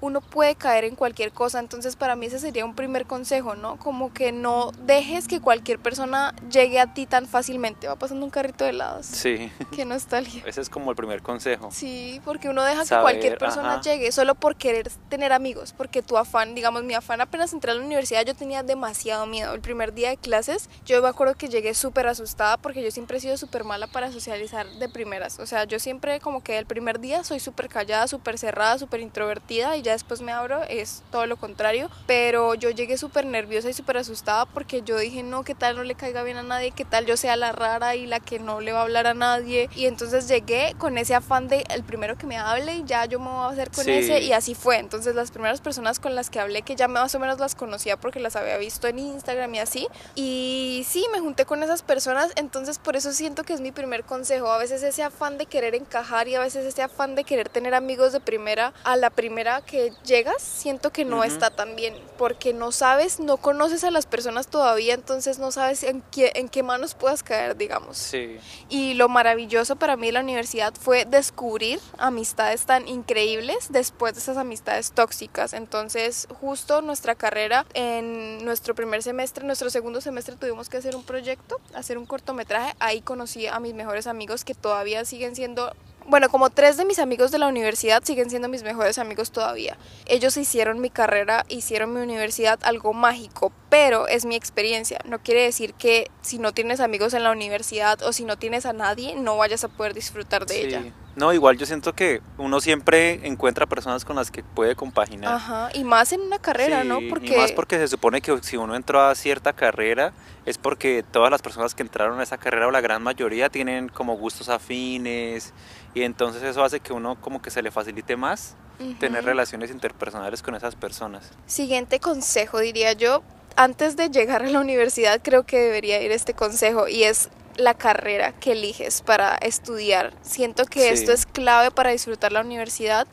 uno 0.00 0.20
puede 0.20 0.54
caer 0.54 0.84
en 0.84 0.94
cualquier 0.94 1.32
cosa. 1.32 1.58
Entonces 1.58 1.96
para 1.96 2.16
mí 2.16 2.26
ese 2.26 2.38
sería 2.38 2.64
un 2.64 2.74
primer 2.74 3.06
consejo, 3.06 3.54
¿no? 3.54 3.78
Como 3.78 4.12
que 4.12 4.32
no 4.32 4.72
dejes 4.82 5.28
que 5.28 5.40
cualquier 5.40 5.78
persona 5.78 6.34
llegue 6.50 6.80
a 6.80 6.94
ti 6.94 7.06
tan 7.06 7.26
fácilmente. 7.26 7.88
Va 7.88 7.96
pasando 7.96 8.24
un 8.24 8.30
carrito 8.30 8.64
de 8.64 8.70
helados. 8.70 9.06
Sí. 9.06 9.50
Qué 9.74 9.84
nostalgia. 9.84 10.42
Ese 10.46 10.60
es 10.60 10.70
como 10.70 10.90
el 10.90 10.96
primer 10.96 11.22
consejo. 11.22 11.70
Sí, 11.72 12.20
porque 12.24 12.48
uno 12.48 12.62
deja 12.62 12.84
que 12.84 13.00
cualquier 13.00 13.38
persona 13.38 13.80
llegue 13.80 14.12
solo 14.12 14.34
por 14.34 14.56
querer 14.56 14.90
tener 15.08 15.32
amigos. 15.32 15.74
Porque 15.76 16.02
tu 16.02 16.16
afán, 16.16 16.54
digamos, 16.54 16.84
mi 16.84 16.94
afán 16.94 17.20
apenas 17.20 17.52
entré 17.52 17.70
a 17.70 17.74
la 17.74 17.82
universidad, 17.82 18.24
yo 18.24 18.34
tenía 18.34 18.62
demasiado 18.62 19.26
miedo. 19.26 19.54
El 19.54 19.60
primer 19.60 19.94
día 19.94 20.10
de 20.10 20.16
clases, 20.16 20.68
yo 20.84 21.02
me 21.02 21.08
acuerdo 21.08 21.34
que 21.34 21.48
llegué 21.48 21.74
súper 21.74 22.06
asustada 22.06 22.56
porque 22.56 22.82
yo 22.82 22.90
siempre 22.90 23.18
he 23.18 23.20
sido 23.20 23.36
súper 23.36 23.64
mala 23.64 23.86
para 23.86 24.12
socializar 24.12 24.66
de 24.66 24.88
primeras. 24.88 25.38
O 25.38 25.46
sea, 25.46 25.64
yo 25.64 25.78
siempre 25.78 26.20
como 26.20 26.42
que 26.42 26.58
el 26.58 26.66
primer 26.66 27.00
día 27.00 27.24
soy 27.24 27.40
súper 27.40 27.68
callada, 27.68 28.08
súper 28.08 28.38
cerrada, 28.38 28.78
súper 28.78 29.00
introvertida 29.00 29.76
y 29.76 29.87
ya 29.88 29.94
después 29.94 30.20
me 30.20 30.32
abro, 30.32 30.62
es 30.64 31.02
todo 31.10 31.26
lo 31.26 31.38
contrario. 31.38 31.88
Pero 32.06 32.54
yo 32.54 32.68
llegué 32.68 32.98
súper 32.98 33.24
nerviosa 33.24 33.70
y 33.70 33.72
súper 33.72 33.96
asustada 33.96 34.44
porque 34.44 34.82
yo 34.82 34.98
dije, 34.98 35.22
no, 35.22 35.44
¿qué 35.44 35.54
tal 35.54 35.76
no 35.76 35.82
le 35.82 35.94
caiga 35.94 36.22
bien 36.22 36.36
a 36.36 36.42
nadie? 36.42 36.72
¿Qué 36.72 36.84
tal 36.84 37.06
yo 37.06 37.16
sea 37.16 37.36
la 37.36 37.52
rara 37.52 37.96
y 37.96 38.06
la 38.06 38.20
que 38.20 38.38
no 38.38 38.60
le 38.60 38.72
va 38.72 38.80
a 38.80 38.82
hablar 38.82 39.06
a 39.06 39.14
nadie? 39.14 39.70
Y 39.74 39.86
entonces 39.86 40.28
llegué 40.28 40.74
con 40.76 40.98
ese 40.98 41.14
afán 41.14 41.48
de 41.48 41.64
el 41.70 41.84
primero 41.84 42.18
que 42.18 42.26
me 42.26 42.36
hable 42.36 42.76
y 42.76 42.84
ya 42.84 43.06
yo 43.06 43.18
me 43.18 43.30
voy 43.30 43.46
a 43.46 43.48
hacer 43.48 43.70
con 43.70 43.88
ese 43.88 44.20
y 44.20 44.32
así 44.32 44.54
fue. 44.54 44.76
Entonces 44.76 45.14
las 45.14 45.30
primeras 45.30 45.62
personas 45.62 45.98
con 46.00 46.14
las 46.14 46.28
que 46.28 46.38
hablé, 46.38 46.60
que 46.60 46.76
ya 46.76 46.86
más 46.86 47.14
o 47.14 47.18
menos 47.18 47.38
las 47.38 47.54
conocía 47.54 47.96
porque 47.96 48.20
las 48.20 48.36
había 48.36 48.58
visto 48.58 48.88
en 48.88 48.98
Instagram 48.98 49.54
y 49.54 49.58
así. 49.58 49.88
Y 50.14 50.84
sí, 50.86 51.06
me 51.12 51.20
junté 51.20 51.46
con 51.46 51.62
esas 51.62 51.80
personas, 51.82 52.30
entonces 52.36 52.78
por 52.78 52.94
eso 52.94 53.12
siento 53.14 53.42
que 53.42 53.54
es 53.54 53.62
mi 53.62 53.72
primer 53.72 54.04
consejo. 54.04 54.52
A 54.52 54.58
veces 54.58 54.82
ese 54.82 55.02
afán 55.02 55.38
de 55.38 55.46
querer 55.46 55.74
encajar 55.74 56.28
y 56.28 56.34
a 56.34 56.40
veces 56.40 56.66
ese 56.66 56.82
afán 56.82 57.14
de 57.14 57.24
querer 57.24 57.48
tener 57.48 57.74
amigos 57.74 58.12
de 58.12 58.20
primera 58.20 58.74
a 58.84 58.96
la 58.96 59.08
primera 59.08 59.62
que 59.62 59.77
llegas, 60.04 60.42
siento 60.42 60.90
que 60.92 61.04
no 61.04 61.24
está 61.24 61.50
tan 61.50 61.76
bien, 61.76 61.94
porque 62.16 62.52
no 62.52 62.72
sabes, 62.72 63.20
no 63.20 63.36
conoces 63.36 63.84
a 63.84 63.90
las 63.90 64.06
personas 64.06 64.48
todavía, 64.48 64.94
entonces 64.94 65.38
no 65.38 65.50
sabes 65.52 65.82
en 65.82 66.02
qué, 66.10 66.32
en 66.34 66.48
qué 66.48 66.62
manos 66.62 66.94
puedas 66.94 67.22
caer, 67.22 67.56
digamos. 67.56 67.96
Sí. 67.96 68.38
Y 68.68 68.94
lo 68.94 69.08
maravilloso 69.08 69.76
para 69.76 69.96
mí 69.96 70.06
de 70.06 70.12
la 70.12 70.20
universidad 70.20 70.74
fue 70.74 71.04
descubrir 71.04 71.80
amistades 71.98 72.66
tan 72.66 72.88
increíbles 72.88 73.68
después 73.70 74.14
de 74.14 74.20
esas 74.20 74.36
amistades 74.36 74.92
tóxicas. 74.92 75.52
Entonces, 75.52 76.28
justo 76.40 76.82
nuestra 76.82 77.14
carrera, 77.14 77.66
en 77.74 78.44
nuestro 78.44 78.74
primer 78.74 79.02
semestre, 79.02 79.44
nuestro 79.44 79.70
segundo 79.70 80.00
semestre 80.00 80.36
tuvimos 80.36 80.68
que 80.68 80.76
hacer 80.76 80.96
un 80.96 81.04
proyecto, 81.04 81.60
hacer 81.74 81.98
un 81.98 82.06
cortometraje. 82.06 82.74
Ahí 82.78 83.00
conocí 83.00 83.46
a 83.46 83.60
mis 83.60 83.74
mejores 83.74 84.06
amigos 84.06 84.44
que 84.44 84.54
todavía 84.54 85.04
siguen 85.04 85.34
siendo 85.34 85.72
bueno, 86.08 86.30
como 86.30 86.50
tres 86.50 86.76
de 86.76 86.84
mis 86.84 86.98
amigos 86.98 87.30
de 87.30 87.38
la 87.38 87.48
universidad 87.48 88.02
siguen 88.02 88.30
siendo 88.30 88.48
mis 88.48 88.62
mejores 88.62 88.98
amigos 88.98 89.30
todavía. 89.30 89.76
Ellos 90.06 90.36
hicieron 90.36 90.80
mi 90.80 90.88
carrera, 90.90 91.44
hicieron 91.48 91.92
mi 91.92 92.00
universidad 92.00 92.58
algo 92.62 92.94
mágico, 92.94 93.52
pero 93.68 94.08
es 94.08 94.24
mi 94.24 94.34
experiencia. 94.34 95.00
No 95.04 95.22
quiere 95.22 95.42
decir 95.42 95.74
que 95.74 96.10
si 96.22 96.38
no 96.38 96.52
tienes 96.52 96.80
amigos 96.80 97.12
en 97.12 97.24
la 97.24 97.30
universidad 97.30 98.02
o 98.02 98.12
si 98.12 98.24
no 98.24 98.38
tienes 98.38 98.64
a 98.64 98.72
nadie, 98.72 99.16
no 99.16 99.36
vayas 99.36 99.64
a 99.64 99.68
poder 99.68 99.92
disfrutar 99.92 100.46
de 100.46 100.62
ella. 100.62 100.82
No, 101.18 101.32
igual 101.32 101.58
yo 101.58 101.66
siento 101.66 101.94
que 101.94 102.22
uno 102.36 102.60
siempre 102.60 103.26
encuentra 103.26 103.66
personas 103.66 104.04
con 104.04 104.14
las 104.14 104.30
que 104.30 104.44
puede 104.44 104.76
compaginar. 104.76 105.34
Ajá, 105.34 105.68
y 105.74 105.82
más 105.82 106.12
en 106.12 106.20
una 106.20 106.38
carrera, 106.38 106.84
¿no? 106.84 107.00
Porque... 107.08 107.34
Y 107.34 107.36
más 107.36 107.50
porque 107.50 107.76
se 107.76 107.88
supone 107.88 108.20
que 108.20 108.38
si 108.42 108.56
uno 108.56 108.76
entró 108.76 109.00
a 109.00 109.12
cierta 109.16 109.52
carrera 109.52 110.12
es 110.46 110.58
porque 110.58 111.04
todas 111.10 111.32
las 111.32 111.42
personas 111.42 111.74
que 111.74 111.82
entraron 111.82 112.20
a 112.20 112.22
esa 112.22 112.38
carrera 112.38 112.68
o 112.68 112.70
la 112.70 112.80
gran 112.80 113.02
mayoría 113.02 113.48
tienen 113.48 113.88
como 113.88 114.16
gustos 114.16 114.48
afines 114.48 115.52
y 115.92 116.02
entonces 116.02 116.44
eso 116.44 116.62
hace 116.62 116.78
que 116.78 116.92
uno 116.92 117.20
como 117.20 117.42
que 117.42 117.50
se 117.50 117.62
le 117.62 117.72
facilite 117.72 118.16
más 118.16 118.54
tener 119.00 119.24
relaciones 119.24 119.72
interpersonales 119.72 120.40
con 120.40 120.54
esas 120.54 120.76
personas. 120.76 121.32
Siguiente 121.46 121.98
consejo 121.98 122.60
diría 122.60 122.92
yo, 122.92 123.24
antes 123.56 123.96
de 123.96 124.08
llegar 124.08 124.44
a 124.44 124.48
la 124.48 124.60
universidad 124.60 125.20
creo 125.20 125.42
que 125.42 125.58
debería 125.58 126.00
ir 126.00 126.12
este 126.12 126.32
consejo 126.32 126.86
y 126.86 127.02
es 127.02 127.28
la 127.58 127.74
carrera 127.74 128.32
que 128.32 128.52
eliges 128.52 129.02
para 129.02 129.36
estudiar. 129.36 130.14
Siento 130.22 130.64
que 130.64 130.90
esto 130.90 131.12
es 131.12 131.26
clave 131.26 131.70
para 131.70 131.90
disfrutar 131.90 132.32
la 132.32 132.40
universidad 132.40 133.06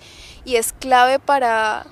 y 0.46 0.56
es 0.56 0.72
clave 0.72 1.20
para... 1.20 1.86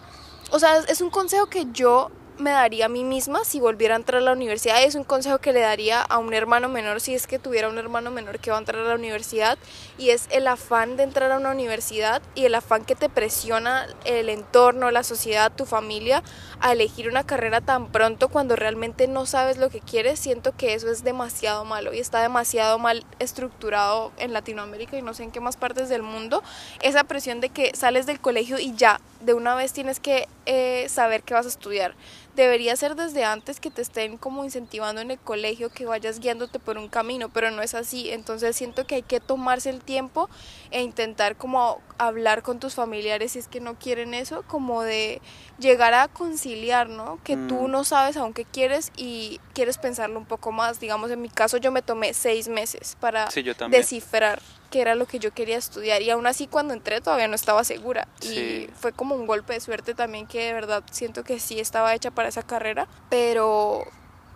O 0.51 0.59
sea, 0.59 0.77
es 0.87 1.01
un 1.01 1.09
consejo 1.09 1.47
que 1.47 1.65
yo 1.73 2.11
me 2.43 2.51
daría 2.51 2.85
a 2.85 2.89
mí 2.89 3.03
misma 3.03 3.45
si 3.45 3.59
volviera 3.59 3.95
a 3.95 3.97
entrar 3.97 4.21
a 4.21 4.25
la 4.25 4.33
universidad. 4.33 4.83
Es 4.83 4.95
un 4.95 5.05
consejo 5.05 5.39
que 5.39 5.53
le 5.53 5.61
daría 5.61 6.01
a 6.01 6.17
un 6.17 6.33
hermano 6.33 6.69
menor 6.69 6.99
si 7.01 7.15
es 7.15 7.25
que 7.25 7.39
tuviera 7.39 7.69
un 7.69 7.77
hermano 7.77 8.11
menor 8.11 8.39
que 8.39 8.51
va 8.51 8.57
a 8.57 8.59
entrar 8.59 8.81
a 8.81 8.89
la 8.89 8.95
universidad 8.95 9.57
y 9.97 10.09
es 10.09 10.27
el 10.29 10.47
afán 10.47 10.97
de 10.97 11.03
entrar 11.03 11.31
a 11.31 11.37
una 11.37 11.51
universidad 11.51 12.21
y 12.35 12.45
el 12.45 12.55
afán 12.55 12.83
que 12.83 12.95
te 12.95 13.09
presiona 13.09 13.87
el 14.03 14.29
entorno, 14.29 14.91
la 14.91 15.03
sociedad, 15.03 15.51
tu 15.51 15.65
familia 15.65 16.21
a 16.59 16.73
elegir 16.73 17.07
una 17.09 17.25
carrera 17.25 17.61
tan 17.61 17.91
pronto 17.91 18.27
cuando 18.27 18.55
realmente 18.55 19.07
no 19.07 19.25
sabes 19.25 19.57
lo 19.57 19.69
que 19.69 19.79
quieres. 19.79 20.19
Siento 20.19 20.55
que 20.55 20.73
eso 20.73 20.91
es 20.91 21.03
demasiado 21.03 21.65
malo 21.65 21.93
y 21.93 21.99
está 21.99 22.21
demasiado 22.21 22.77
mal 22.77 23.05
estructurado 23.19 24.11
en 24.17 24.33
Latinoamérica 24.33 24.97
y 24.97 25.01
no 25.01 25.13
sé 25.13 25.23
en 25.23 25.31
qué 25.31 25.39
más 25.39 25.55
partes 25.55 25.87
del 25.87 26.03
mundo. 26.03 26.43
Esa 26.81 27.05
presión 27.05 27.39
de 27.39 27.49
que 27.49 27.71
sales 27.75 28.05
del 28.05 28.19
colegio 28.19 28.59
y 28.59 28.75
ya 28.75 28.99
de 29.21 29.33
una 29.33 29.55
vez 29.55 29.71
tienes 29.73 29.99
que 29.99 30.27
eh, 30.45 30.87
saber 30.89 31.23
qué 31.23 31.33
vas 31.33 31.45
a 31.45 31.49
estudiar. 31.49 31.95
Debería 32.35 32.75
ser 32.75 32.95
desde 32.95 33.25
antes 33.25 33.59
que 33.59 33.69
te 33.69 33.81
estén 33.81 34.17
como 34.17 34.43
incentivando 34.43 35.01
en 35.01 35.11
el 35.11 35.19
colegio, 35.19 35.69
que 35.69 35.85
vayas 35.85 36.19
guiándote 36.19 36.57
por 36.59 36.77
un 36.77 36.87
camino, 36.87 37.29
pero 37.29 37.51
no 37.51 37.61
es 37.61 37.75
así. 37.75 38.09
Entonces 38.09 38.55
siento 38.55 38.87
que 38.87 38.95
hay 38.95 39.01
que 39.03 39.19
tomarse 39.19 39.69
el 39.69 39.81
tiempo 39.81 40.29
e 40.71 40.81
intentar 40.81 41.35
como 41.35 41.79
hablar 41.99 42.41
con 42.41 42.59
tus 42.59 42.73
familiares 42.73 43.33
si 43.33 43.39
es 43.39 43.47
que 43.47 43.59
no 43.59 43.75
quieren 43.75 44.13
eso, 44.15 44.43
como 44.47 44.81
de 44.81 45.21
llegar 45.59 45.93
a 45.93 46.07
conciliar, 46.07 46.89
¿no? 46.89 47.19
Que 47.23 47.37
tú 47.37 47.67
mm. 47.67 47.71
no 47.71 47.83
sabes 47.83 48.17
aún 48.17 48.33
qué 48.33 48.45
quieres 48.45 48.91
y 48.97 49.39
quieres 49.53 49.77
pensarlo 49.77 50.17
un 50.17 50.25
poco 50.25 50.51
más. 50.51 50.79
Digamos, 50.79 51.11
en 51.11 51.21
mi 51.21 51.29
caso 51.29 51.57
yo 51.57 51.71
me 51.71 51.83
tomé 51.83 52.13
seis 52.13 52.47
meses 52.47 52.97
para 52.99 53.29
descifrar 53.69 54.41
que 54.73 54.81
era 54.81 54.95
lo 54.95 55.05
que 55.05 55.19
yo 55.19 55.31
quería 55.31 55.55
estudiar 55.55 56.01
y 56.01 56.09
aún 56.09 56.25
así 56.25 56.47
cuando 56.47 56.73
entré 56.73 56.99
todavía 56.99 57.27
no 57.27 57.35
estaba 57.35 57.63
segura 57.63 58.07
y 58.23 58.67
fue 58.73 58.91
como 58.91 59.13
un 59.13 59.27
golpe 59.27 59.53
de 59.53 59.59
suerte 59.59 59.93
también 59.93 60.25
que 60.25 60.45
de 60.45 60.53
verdad 60.53 60.83
siento 60.89 61.23
que 61.23 61.39
sí 61.39 61.59
estaba 61.59 61.93
hecha 61.93 62.09
para 62.09 62.27
esa 62.27 62.41
carrera, 62.41 62.87
pero 63.07 63.83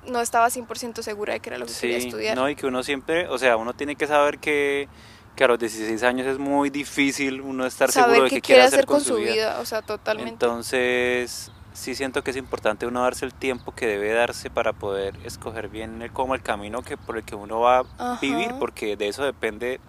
no 0.06 0.22
estaba 0.22 0.48
100% 0.50 1.02
segura 1.02 1.34
de 1.34 1.40
que 1.40 1.50
era 1.50 1.58
lo 1.58 1.66
que 1.66 1.74
quería 1.74 1.98
estudiar. 1.98 2.38
No, 2.38 2.48
y 2.52 2.56
que 2.56 2.68
uno 2.68 2.84
siempre, 2.84 3.28
o 3.30 3.40
sea, 3.40 3.58
uno 3.58 3.74
tiene 3.74 3.96
que 3.96 4.06
saber 4.06 4.38
que, 4.38 4.88
que 5.36 5.44
a 5.44 5.48
los 5.48 5.58
16 5.58 6.04
años 6.04 6.28
es 6.28 6.38
muy 6.38 6.70
difícil 6.70 7.42
uno 7.42 7.66
estar 7.66 7.92
seguro 7.92 8.26
de 8.26 8.30
qué, 8.30 8.40
quiere 8.40 8.62
hacer 8.62 8.86
con, 8.86 9.02
su 9.02 9.16
vida. 9.16 9.58
O 9.60 9.66
sea, 9.66 9.82
totalmente. 9.82 10.34
Entonces, 10.34 11.52
sí 11.74 11.96
siento 11.96 12.24
que 12.24 12.30
es 12.30 12.38
importante 12.38 12.86
uno 12.86 13.02
darse 13.02 13.26
el 13.26 13.34
tiempo 13.34 13.74
que 13.74 13.88
debe 13.88 14.14
darse 14.14 14.52
para 14.52 14.72
poder 14.74 15.16
escoger 15.24 15.68
bien 15.68 16.04
el, 16.04 16.12
como 16.12 16.36
el 16.36 16.44
camino 16.44 16.84
que 16.84 16.96
por 16.96 17.18
el 17.18 17.24
que 17.24 17.34
uno 17.34 17.60
va 17.60 17.86
a 17.98 18.20
vivir, 18.22 18.54
porque 18.60 18.96
de 18.96 19.08
eso 19.08 19.26
depende 19.26 19.80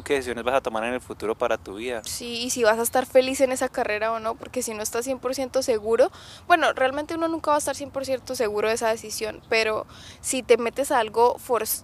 qué 0.00 0.14
decisiones 0.14 0.44
vas 0.44 0.54
a 0.54 0.60
tomar 0.62 0.84
en 0.84 0.94
el 0.94 1.00
futuro 1.02 1.34
para 1.36 1.58
tu 1.58 1.74
vida. 1.74 2.00
Sí, 2.04 2.44
y 2.44 2.50
si 2.50 2.62
vas 2.62 2.78
a 2.78 2.82
estar 2.82 3.04
feliz 3.04 3.42
en 3.42 3.52
esa 3.52 3.68
carrera 3.68 4.12
o 4.12 4.20
no, 4.20 4.34
porque 4.34 4.62
si 4.62 4.72
no 4.72 4.82
estás 4.82 5.06
100% 5.06 5.60
seguro, 5.60 6.10
bueno, 6.46 6.72
realmente 6.72 7.14
uno 7.14 7.28
nunca 7.28 7.50
va 7.50 7.56
a 7.56 7.58
estar 7.58 7.76
100% 7.76 8.34
seguro 8.34 8.68
de 8.68 8.74
esa 8.74 8.88
decisión, 8.88 9.42
pero 9.50 9.86
si 10.22 10.42
te 10.42 10.56
metes 10.56 10.90
a 10.90 10.98
algo 10.98 11.36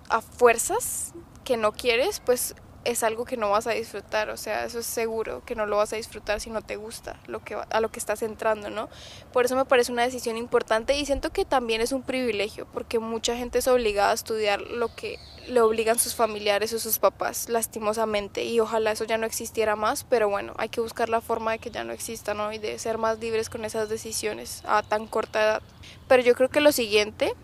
a 0.08 0.22
fuerzas 0.22 1.12
que 1.44 1.58
no 1.58 1.72
quieres, 1.72 2.20
pues 2.24 2.54
es 2.84 3.02
algo 3.02 3.24
que 3.24 3.36
no 3.36 3.50
vas 3.50 3.66
a 3.66 3.72
disfrutar, 3.72 4.30
o 4.30 4.36
sea, 4.36 4.64
eso 4.64 4.78
es 4.78 4.86
seguro 4.86 5.42
que 5.44 5.54
no 5.54 5.66
lo 5.66 5.76
vas 5.76 5.92
a 5.92 5.96
disfrutar 5.96 6.40
si 6.40 6.50
no 6.50 6.62
te 6.62 6.76
gusta 6.76 7.16
lo 7.26 7.44
que 7.44 7.54
a 7.54 7.80
lo 7.80 7.90
que 7.90 7.98
estás 7.98 8.22
entrando, 8.22 8.70
¿no? 8.70 8.88
Por 9.32 9.44
eso 9.44 9.56
me 9.56 9.64
parece 9.64 9.92
una 9.92 10.02
decisión 10.02 10.36
importante 10.36 10.96
y 10.96 11.04
siento 11.04 11.30
que 11.30 11.44
también 11.44 11.80
es 11.80 11.92
un 11.92 12.02
privilegio, 12.02 12.66
porque 12.72 12.98
mucha 12.98 13.36
gente 13.36 13.58
es 13.58 13.68
obligada 13.68 14.12
a 14.12 14.14
estudiar 14.14 14.60
lo 14.60 14.94
que 14.94 15.18
le 15.48 15.60
obligan 15.60 15.98
sus 15.98 16.14
familiares 16.14 16.72
o 16.72 16.78
sus 16.78 16.98
papás, 16.98 17.48
lastimosamente, 17.48 18.44
y 18.44 18.60
ojalá 18.60 18.92
eso 18.92 19.04
ya 19.04 19.18
no 19.18 19.26
existiera 19.26 19.76
más, 19.76 20.04
pero 20.04 20.28
bueno, 20.28 20.54
hay 20.58 20.68
que 20.68 20.80
buscar 20.80 21.08
la 21.08 21.20
forma 21.20 21.52
de 21.52 21.58
que 21.58 21.70
ya 21.70 21.84
no 21.84 21.92
exista, 21.92 22.34
¿no? 22.34 22.52
Y 22.52 22.58
de 22.58 22.78
ser 22.78 22.98
más 22.98 23.18
libres 23.18 23.50
con 23.50 23.64
esas 23.64 23.88
decisiones 23.88 24.62
a 24.66 24.82
tan 24.82 25.06
corta 25.06 25.42
edad. 25.42 25.62
Pero 26.06 26.22
yo 26.22 26.34
creo 26.34 26.48
que 26.48 26.60
lo 26.60 26.72
siguiente 26.72 27.34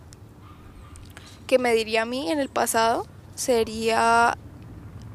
que 1.46 1.58
me 1.58 1.74
diría 1.74 2.02
a 2.02 2.06
mí 2.06 2.30
en 2.30 2.40
el 2.40 2.48
pasado 2.48 3.06
sería 3.34 4.36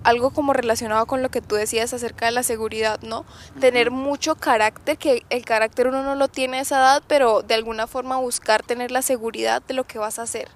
algo 0.03 0.31
como 0.31 0.53
relacionado 0.53 1.05
con 1.05 1.21
lo 1.21 1.29
que 1.29 1.41
tú 1.41 1.55
decías 1.55 1.93
acerca 1.93 2.25
de 2.25 2.31
la 2.31 2.43
seguridad, 2.43 3.01
¿no? 3.01 3.25
Tener 3.59 3.91
mucho 3.91 4.35
carácter, 4.35 4.97
que 4.97 5.23
el 5.29 5.45
carácter 5.45 5.87
uno 5.87 6.03
no 6.03 6.15
lo 6.15 6.27
tiene 6.27 6.57
a 6.57 6.61
esa 6.61 6.77
edad, 6.77 7.03
pero 7.07 7.41
de 7.41 7.55
alguna 7.55 7.87
forma 7.87 8.17
buscar 8.17 8.63
tener 8.63 8.91
la 8.91 9.01
seguridad 9.01 9.61
de 9.67 9.73
lo 9.73 9.83
que 9.85 9.99
vas 9.99 10.19
a 10.19 10.23
hacer. 10.23 10.47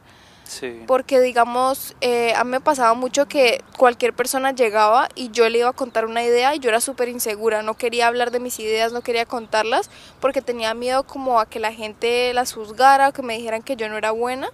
Sí. 0.45 0.83
Porque 0.87 1.21
digamos, 1.21 1.95
eh, 2.01 2.33
a 2.35 2.43
mí 2.43 2.51
me 2.51 2.61
pasaba 2.61 2.93
mucho 2.93 3.27
que 3.27 3.63
cualquier 3.77 4.13
persona 4.13 4.51
llegaba 4.51 5.07
y 5.15 5.31
yo 5.31 5.47
le 5.49 5.59
iba 5.59 5.69
a 5.69 5.73
contar 5.73 6.05
una 6.05 6.23
idea 6.23 6.53
y 6.53 6.59
yo 6.59 6.69
era 6.69 6.81
súper 6.81 7.07
insegura, 7.07 7.63
no 7.63 7.75
quería 7.75 8.07
hablar 8.07 8.29
de 8.29 8.39
mis 8.39 8.59
ideas, 8.59 8.91
no 8.91 9.01
quería 9.01 9.25
contarlas 9.25 9.89
porque 10.19 10.41
tenía 10.41 10.73
miedo 10.73 11.03
como 11.03 11.39
a 11.39 11.45
que 11.45 11.59
la 11.59 11.71
gente 11.71 12.33
las 12.33 12.53
juzgara, 12.53 13.09
o 13.09 13.13
que 13.13 13.21
me 13.21 13.37
dijeran 13.37 13.61
que 13.61 13.75
yo 13.75 13.87
no 13.89 13.97
era 13.97 14.11
buena 14.11 14.49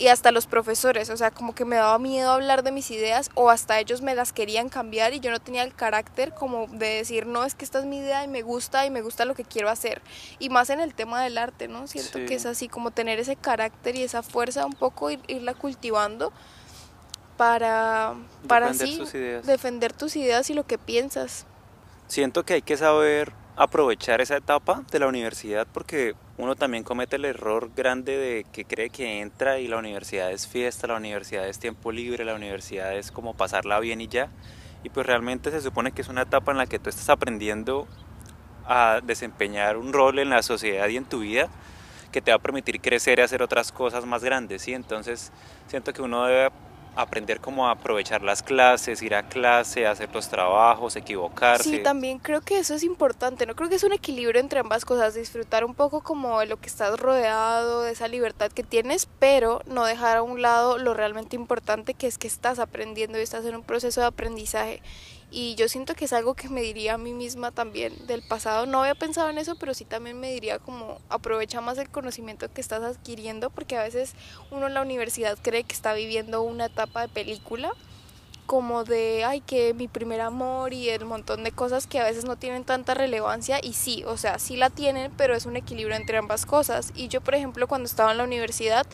y 0.00 0.08
hasta 0.08 0.32
los 0.32 0.46
profesores, 0.46 1.10
o 1.10 1.16
sea, 1.18 1.30
como 1.30 1.54
que 1.54 1.66
me 1.66 1.76
daba 1.76 1.98
miedo 1.98 2.32
hablar 2.32 2.62
de 2.62 2.72
mis 2.72 2.90
ideas 2.90 3.28
o 3.34 3.50
hasta 3.50 3.78
ellos 3.78 4.00
me 4.00 4.14
las 4.14 4.32
querían 4.32 4.70
cambiar 4.70 5.12
y 5.12 5.20
yo 5.20 5.30
no 5.30 5.40
tenía 5.40 5.62
el 5.62 5.74
carácter 5.74 6.32
como 6.32 6.68
de 6.68 6.86
decir, 6.86 7.26
no, 7.26 7.44
es 7.44 7.54
que 7.54 7.66
esta 7.66 7.80
es 7.80 7.84
mi 7.84 7.98
idea 7.98 8.24
y 8.24 8.28
me 8.28 8.40
gusta 8.40 8.86
y 8.86 8.90
me 8.90 9.02
gusta 9.02 9.26
lo 9.26 9.34
que 9.34 9.44
quiero 9.44 9.68
hacer. 9.68 10.00
Y 10.38 10.48
más 10.48 10.70
en 10.70 10.80
el 10.80 10.94
tema 10.94 11.22
del 11.22 11.36
arte, 11.36 11.68
¿no? 11.68 11.86
Siento 11.86 12.18
que 12.26 12.34
es 12.34 12.46
así, 12.46 12.66
como 12.66 12.92
tener 12.92 13.20
ese 13.20 13.36
carácter 13.36 13.94
y 13.94 14.02
esa 14.02 14.22
fuerza 14.22 14.64
un 14.64 14.72
poco, 14.72 15.10
irla 15.10 15.52
cultivando 15.52 16.32
para, 17.36 18.14
para 18.48 18.70
así 18.70 19.02
defender 19.44 19.92
tus 19.92 20.16
ideas 20.16 20.48
y 20.48 20.54
lo 20.54 20.66
que 20.66 20.78
piensas. 20.78 21.44
Siento 22.06 22.46
que 22.46 22.54
hay 22.54 22.62
que 22.62 22.78
saber 22.78 23.34
aprovechar 23.54 24.22
esa 24.22 24.38
etapa 24.38 24.82
de 24.90 24.98
la 24.98 25.08
universidad 25.08 25.66
porque 25.70 26.14
uno 26.40 26.56
también 26.56 26.84
comete 26.84 27.16
el 27.16 27.24
error 27.24 27.70
grande 27.76 28.16
de 28.16 28.46
que 28.50 28.64
cree 28.64 28.90
que 28.90 29.20
entra 29.20 29.58
y 29.58 29.68
la 29.68 29.76
universidad 29.76 30.32
es 30.32 30.46
fiesta, 30.46 30.86
la 30.86 30.96
universidad 30.96 31.46
es 31.46 31.58
tiempo 31.58 31.92
libre, 31.92 32.24
la 32.24 32.34
universidad 32.34 32.96
es 32.96 33.12
como 33.12 33.34
pasarla 33.34 33.78
bien 33.80 34.00
y 34.00 34.08
ya. 34.08 34.30
Y 34.82 34.88
pues 34.88 35.06
realmente 35.06 35.50
se 35.50 35.60
supone 35.60 35.92
que 35.92 36.02
es 36.02 36.08
una 36.08 36.22
etapa 36.22 36.52
en 36.52 36.58
la 36.58 36.66
que 36.66 36.78
tú 36.78 36.88
estás 36.88 37.10
aprendiendo 37.10 37.86
a 38.66 39.00
desempeñar 39.02 39.76
un 39.76 39.92
rol 39.92 40.18
en 40.18 40.30
la 40.30 40.42
sociedad 40.42 40.88
y 40.88 40.96
en 40.96 41.04
tu 41.04 41.20
vida 41.20 41.50
que 42.10 42.20
te 42.20 42.30
va 42.30 42.36
a 42.36 42.40
permitir 42.40 42.80
crecer 42.80 43.18
y 43.18 43.22
hacer 43.22 43.42
otras 43.42 43.70
cosas 43.72 44.04
más 44.06 44.24
grandes, 44.24 44.62
¿sí? 44.62 44.72
Entonces 44.72 45.32
siento 45.68 45.92
que 45.92 46.02
uno 46.02 46.24
debe 46.24 46.50
aprender 46.96 47.40
cómo 47.40 47.68
aprovechar 47.68 48.22
las 48.22 48.42
clases, 48.42 49.02
ir 49.02 49.14
a 49.14 49.28
clase, 49.28 49.86
hacer 49.86 50.08
los 50.12 50.28
trabajos, 50.28 50.96
equivocarse. 50.96 51.70
Sí, 51.70 51.78
también 51.82 52.18
creo 52.18 52.40
que 52.40 52.58
eso 52.58 52.74
es 52.74 52.82
importante, 52.82 53.46
¿no? 53.46 53.54
Creo 53.54 53.68
que 53.68 53.76
es 53.76 53.84
un 53.84 53.92
equilibrio 53.92 54.40
entre 54.40 54.60
ambas 54.60 54.84
cosas, 54.84 55.14
disfrutar 55.14 55.64
un 55.64 55.74
poco 55.74 56.02
como 56.02 56.40
de 56.40 56.46
lo 56.46 56.58
que 56.58 56.68
estás 56.68 56.98
rodeado, 56.98 57.82
de 57.82 57.92
esa 57.92 58.08
libertad 58.08 58.50
que 58.50 58.62
tienes, 58.62 59.08
pero 59.18 59.62
no 59.66 59.84
dejar 59.84 60.18
a 60.18 60.22
un 60.22 60.42
lado 60.42 60.78
lo 60.78 60.94
realmente 60.94 61.36
importante 61.36 61.94
que 61.94 62.06
es 62.06 62.18
que 62.18 62.26
estás 62.26 62.58
aprendiendo 62.58 63.18
y 63.18 63.22
estás 63.22 63.44
en 63.44 63.54
un 63.54 63.62
proceso 63.62 64.00
de 64.00 64.06
aprendizaje 64.06 64.82
y 65.30 65.54
yo 65.54 65.68
siento 65.68 65.94
que 65.94 66.06
es 66.06 66.12
algo 66.12 66.34
que 66.34 66.48
me 66.48 66.60
diría 66.60 66.94
a 66.94 66.98
mí 66.98 67.12
misma 67.12 67.52
también 67.52 67.94
del 68.06 68.22
pasado. 68.22 68.66
No 68.66 68.80
había 68.80 68.94
pensado 68.94 69.30
en 69.30 69.38
eso, 69.38 69.56
pero 69.56 69.74
sí 69.74 69.84
también 69.84 70.18
me 70.18 70.32
diría 70.32 70.58
como 70.58 71.00
aprovecha 71.08 71.60
más 71.60 71.78
el 71.78 71.88
conocimiento 71.88 72.52
que 72.52 72.60
estás 72.60 72.82
adquiriendo 72.82 73.50
porque 73.50 73.76
a 73.76 73.82
veces 73.82 74.14
uno 74.50 74.66
en 74.66 74.74
la 74.74 74.82
universidad 74.82 75.38
cree 75.40 75.64
que 75.64 75.74
está 75.74 75.94
viviendo 75.94 76.42
una 76.42 76.66
etapa 76.66 77.02
de 77.02 77.08
película 77.08 77.72
como 78.50 78.82
de, 78.82 79.22
ay, 79.22 79.42
que 79.42 79.74
mi 79.74 79.86
primer 79.86 80.20
amor 80.20 80.72
y 80.72 80.88
el 80.88 81.04
montón 81.04 81.44
de 81.44 81.52
cosas 81.52 81.86
que 81.86 82.00
a 82.00 82.04
veces 82.04 82.24
no 82.24 82.34
tienen 82.34 82.64
tanta 82.64 82.94
relevancia 82.94 83.60
y 83.62 83.74
sí, 83.74 84.02
o 84.08 84.16
sea, 84.16 84.40
sí 84.40 84.56
la 84.56 84.70
tienen, 84.70 85.12
pero 85.16 85.36
es 85.36 85.46
un 85.46 85.54
equilibrio 85.54 85.94
entre 85.96 86.18
ambas 86.18 86.46
cosas. 86.46 86.90
Y 86.96 87.06
yo, 87.06 87.20
por 87.20 87.36
ejemplo, 87.36 87.68
cuando 87.68 87.86
estaba 87.86 88.10
en 88.10 88.18
la 88.18 88.24
universidad, 88.24 88.88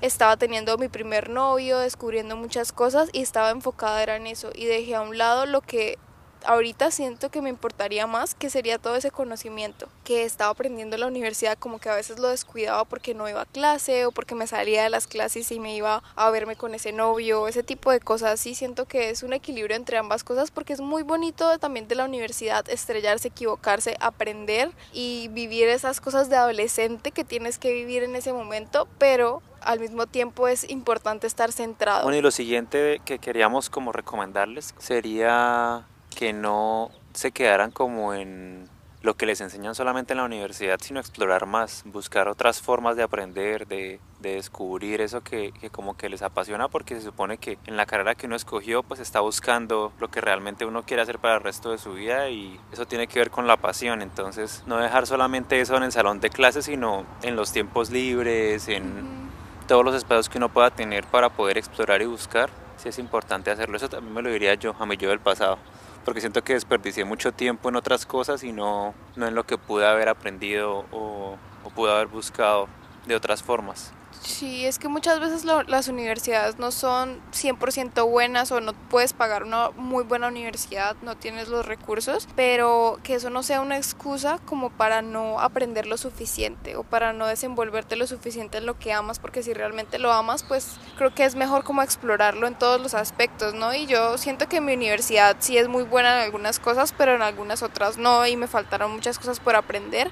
estaba 0.00 0.36
teniendo 0.36 0.78
mi 0.78 0.86
primer 0.86 1.28
novio, 1.28 1.78
descubriendo 1.78 2.36
muchas 2.36 2.70
cosas 2.70 3.08
y 3.12 3.22
estaba 3.22 3.50
enfocada 3.50 4.00
era 4.00 4.14
en 4.14 4.28
eso 4.28 4.52
y 4.54 4.66
dejé 4.66 4.94
a 4.94 5.00
un 5.00 5.18
lado 5.18 5.44
lo 5.44 5.60
que 5.60 5.98
ahorita 6.44 6.90
siento 6.90 7.30
que 7.30 7.42
me 7.42 7.48
importaría 7.48 8.06
más 8.06 8.34
que 8.34 8.50
sería 8.50 8.78
todo 8.78 8.96
ese 8.96 9.10
conocimiento 9.10 9.88
que 10.04 10.24
estaba 10.24 10.50
aprendiendo 10.50 10.96
en 10.96 11.00
la 11.00 11.06
universidad, 11.06 11.58
como 11.58 11.78
que 11.78 11.88
a 11.88 11.94
veces 11.94 12.18
lo 12.18 12.28
descuidaba 12.28 12.84
porque 12.84 13.14
no 13.14 13.28
iba 13.28 13.42
a 13.42 13.46
clase 13.46 14.06
o 14.06 14.12
porque 14.12 14.34
me 14.34 14.46
salía 14.46 14.82
de 14.82 14.90
las 14.90 15.06
clases 15.06 15.50
y 15.52 15.60
me 15.60 15.74
iba 15.74 16.02
a 16.16 16.30
verme 16.30 16.56
con 16.56 16.74
ese 16.74 16.92
novio, 16.92 17.48
ese 17.48 17.62
tipo 17.62 17.90
de 17.90 18.00
cosas. 18.00 18.40
Sí, 18.40 18.54
siento 18.54 18.86
que 18.86 19.10
es 19.10 19.22
un 19.22 19.32
equilibrio 19.32 19.76
entre 19.76 19.98
ambas 19.98 20.24
cosas 20.24 20.50
porque 20.50 20.72
es 20.72 20.80
muy 20.80 21.02
bonito 21.02 21.58
también 21.58 21.88
de 21.88 21.94
la 21.94 22.04
universidad 22.04 22.68
estrellarse, 22.68 23.28
equivocarse, 23.28 23.96
aprender 24.00 24.70
y 24.92 25.28
vivir 25.28 25.68
esas 25.68 26.00
cosas 26.00 26.28
de 26.30 26.36
adolescente 26.36 27.12
que 27.12 27.24
tienes 27.24 27.58
que 27.58 27.72
vivir 27.72 28.02
en 28.02 28.16
ese 28.16 28.32
momento, 28.32 28.88
pero 28.98 29.42
al 29.60 29.80
mismo 29.80 30.06
tiempo 30.06 30.48
es 30.48 30.68
importante 30.68 31.26
estar 31.26 31.52
centrado. 31.52 32.04
Bueno, 32.04 32.18
y 32.18 32.22
lo 32.22 32.30
siguiente 32.30 33.00
que 33.04 33.18
queríamos 33.18 33.70
como 33.70 33.92
recomendarles 33.92 34.74
sería 34.78 35.86
que 36.20 36.34
no 36.34 36.90
se 37.14 37.32
quedaran 37.32 37.70
como 37.70 38.12
en 38.12 38.68
lo 39.00 39.14
que 39.14 39.24
les 39.24 39.40
enseñan 39.40 39.74
solamente 39.74 40.12
en 40.12 40.18
la 40.18 40.24
universidad, 40.24 40.78
sino 40.78 41.00
explorar 41.00 41.46
más, 41.46 41.82
buscar 41.86 42.28
otras 42.28 42.60
formas 42.60 42.94
de 42.94 43.02
aprender, 43.02 43.66
de, 43.66 44.00
de 44.20 44.34
descubrir 44.34 45.00
eso 45.00 45.22
que, 45.22 45.52
que, 45.58 45.70
como 45.70 45.96
que 45.96 46.10
les 46.10 46.20
apasiona, 46.20 46.68
porque 46.68 46.94
se 46.96 47.00
supone 47.00 47.38
que 47.38 47.56
en 47.64 47.78
la 47.78 47.86
carrera 47.86 48.14
que 48.16 48.26
uno 48.26 48.36
escogió, 48.36 48.82
pues 48.82 49.00
está 49.00 49.20
buscando 49.20 49.94
lo 49.98 50.10
que 50.10 50.20
realmente 50.20 50.66
uno 50.66 50.82
quiere 50.82 51.02
hacer 51.02 51.20
para 51.20 51.36
el 51.36 51.40
resto 51.42 51.70
de 51.70 51.78
su 51.78 51.94
vida 51.94 52.28
y 52.28 52.60
eso 52.70 52.84
tiene 52.84 53.06
que 53.06 53.18
ver 53.18 53.30
con 53.30 53.46
la 53.46 53.56
pasión, 53.56 54.02
entonces 54.02 54.62
no 54.66 54.76
dejar 54.76 55.06
solamente 55.06 55.58
eso 55.58 55.74
en 55.78 55.84
el 55.84 55.92
salón 55.92 56.20
de 56.20 56.28
clases, 56.28 56.66
sino 56.66 57.06
en 57.22 57.34
los 57.34 57.50
tiempos 57.50 57.88
libres, 57.88 58.68
en 58.68 59.30
todos 59.66 59.86
los 59.86 59.94
espacios 59.94 60.28
que 60.28 60.36
uno 60.36 60.50
pueda 60.50 60.70
tener 60.70 61.06
para 61.06 61.30
poder 61.30 61.56
explorar 61.56 62.02
y 62.02 62.04
buscar, 62.04 62.50
sí 62.76 62.90
es 62.90 62.98
importante 62.98 63.50
hacerlo, 63.50 63.78
eso 63.78 63.88
también 63.88 64.12
me 64.12 64.20
lo 64.20 64.28
diría 64.28 64.52
yo, 64.52 64.74
a 64.78 64.84
mi 64.84 64.98
yo 64.98 65.08
del 65.08 65.20
pasado 65.20 65.56
porque 66.04 66.20
siento 66.20 66.42
que 66.42 66.54
desperdicié 66.54 67.04
mucho 67.04 67.32
tiempo 67.32 67.68
en 67.68 67.76
otras 67.76 68.06
cosas 68.06 68.42
y 68.44 68.52
no, 68.52 68.94
no 69.16 69.26
en 69.26 69.34
lo 69.34 69.44
que 69.44 69.58
pude 69.58 69.86
haber 69.86 70.08
aprendido 70.08 70.86
o, 70.90 71.36
o 71.64 71.70
pude 71.70 71.92
haber 71.92 72.06
buscado 72.06 72.68
de 73.06 73.14
otras 73.14 73.42
formas. 73.42 73.92
Sí, 74.22 74.66
es 74.66 74.78
que 74.78 74.88
muchas 74.88 75.18
veces 75.18 75.44
las 75.44 75.88
universidades 75.88 76.58
no 76.58 76.72
son 76.72 77.22
100% 77.32 78.06
buenas 78.06 78.52
o 78.52 78.60
no 78.60 78.74
puedes 78.74 79.14
pagar 79.14 79.44
una 79.44 79.70
muy 79.70 80.04
buena 80.04 80.28
universidad, 80.28 80.94
no 81.00 81.16
tienes 81.16 81.48
los 81.48 81.64
recursos, 81.64 82.28
pero 82.36 82.98
que 83.02 83.14
eso 83.14 83.30
no 83.30 83.42
sea 83.42 83.62
una 83.62 83.78
excusa 83.78 84.38
como 84.44 84.68
para 84.68 85.00
no 85.00 85.40
aprender 85.40 85.86
lo 85.86 85.96
suficiente 85.96 86.76
o 86.76 86.82
para 86.82 87.14
no 87.14 87.26
desenvolverte 87.26 87.96
lo 87.96 88.06
suficiente 88.06 88.58
en 88.58 88.66
lo 88.66 88.78
que 88.78 88.92
amas, 88.92 89.18
porque 89.18 89.42
si 89.42 89.54
realmente 89.54 89.98
lo 89.98 90.12
amas, 90.12 90.42
pues 90.42 90.76
creo 90.98 91.14
que 91.14 91.24
es 91.24 91.34
mejor 91.34 91.64
como 91.64 91.80
explorarlo 91.80 92.46
en 92.46 92.58
todos 92.58 92.78
los 92.78 92.92
aspectos, 92.92 93.54
¿no? 93.54 93.72
Y 93.72 93.86
yo 93.86 94.18
siento 94.18 94.48
que 94.48 94.60
mi 94.60 94.74
universidad 94.74 95.36
sí 95.38 95.56
es 95.56 95.66
muy 95.66 95.84
buena 95.84 96.18
en 96.18 96.24
algunas 96.24 96.60
cosas, 96.60 96.92
pero 96.96 97.14
en 97.14 97.22
algunas 97.22 97.62
otras 97.62 97.96
no, 97.96 98.26
y 98.26 98.36
me 98.36 98.48
faltaron 98.48 98.92
muchas 98.92 99.18
cosas 99.18 99.40
por 99.40 99.56
aprender, 99.56 100.10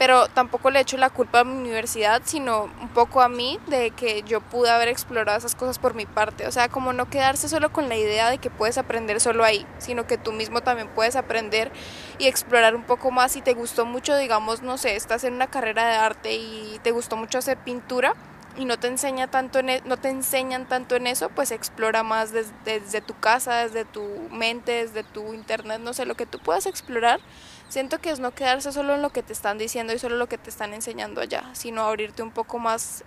pero 0.00 0.28
tampoco 0.28 0.70
le 0.70 0.80
echo 0.80 0.96
la 0.96 1.10
culpa 1.10 1.40
a 1.40 1.44
mi 1.44 1.52
universidad, 1.52 2.22
sino 2.24 2.70
un 2.80 2.88
poco 2.88 3.20
a 3.20 3.28
mí 3.28 3.58
de 3.66 3.90
que 3.90 4.22
yo 4.22 4.40
pude 4.40 4.70
haber 4.70 4.88
explorado 4.88 5.36
esas 5.36 5.54
cosas 5.54 5.78
por 5.78 5.92
mi 5.92 6.06
parte. 6.06 6.46
O 6.46 6.52
sea, 6.52 6.70
como 6.70 6.94
no 6.94 7.10
quedarse 7.10 7.50
solo 7.50 7.70
con 7.70 7.90
la 7.90 7.96
idea 7.96 8.30
de 8.30 8.38
que 8.38 8.48
puedes 8.48 8.78
aprender 8.78 9.20
solo 9.20 9.44
ahí, 9.44 9.66
sino 9.76 10.06
que 10.06 10.16
tú 10.16 10.32
mismo 10.32 10.62
también 10.62 10.88
puedes 10.88 11.16
aprender 11.16 11.70
y 12.16 12.28
explorar 12.28 12.74
un 12.74 12.84
poco 12.84 13.10
más. 13.10 13.32
Si 13.32 13.42
te 13.42 13.52
gustó 13.52 13.84
mucho, 13.84 14.16
digamos, 14.16 14.62
no 14.62 14.78
sé, 14.78 14.96
estás 14.96 15.22
en 15.24 15.34
una 15.34 15.48
carrera 15.48 15.86
de 15.86 15.96
arte 15.96 16.34
y 16.34 16.80
te 16.82 16.92
gustó 16.92 17.18
mucho 17.18 17.36
hacer 17.36 17.58
pintura, 17.58 18.14
y 18.56 18.64
no 18.64 18.78
te 18.78 18.88
enseña 18.88 19.28
tanto 19.28 19.58
en 19.58 19.68
e, 19.68 19.82
no 19.84 19.96
te 19.96 20.08
enseñan 20.08 20.66
tanto 20.66 20.96
en 20.96 21.06
eso, 21.06 21.28
pues 21.28 21.50
explora 21.50 22.02
más 22.02 22.32
desde, 22.32 22.52
desde 22.64 23.00
tu 23.00 23.18
casa, 23.18 23.56
desde 23.56 23.84
tu 23.84 24.02
mente, 24.30 24.72
desde 24.72 25.04
tu 25.04 25.34
internet, 25.34 25.80
no 25.80 25.92
sé, 25.92 26.04
lo 26.04 26.14
que 26.14 26.26
tú 26.26 26.38
puedas 26.38 26.66
explorar. 26.66 27.20
Siento 27.70 28.00
que 28.00 28.10
es 28.10 28.18
no 28.18 28.34
quedarse 28.34 28.72
solo 28.72 28.96
en 28.96 29.00
lo 29.00 29.10
que 29.10 29.22
te 29.22 29.32
están 29.32 29.56
diciendo 29.56 29.92
y 29.92 29.98
solo 30.00 30.16
lo 30.16 30.28
que 30.28 30.38
te 30.38 30.50
están 30.50 30.74
enseñando 30.74 31.20
allá, 31.20 31.48
sino 31.52 31.82
abrirte 31.82 32.20
un 32.24 32.32
poco 32.32 32.58
más. 32.58 33.04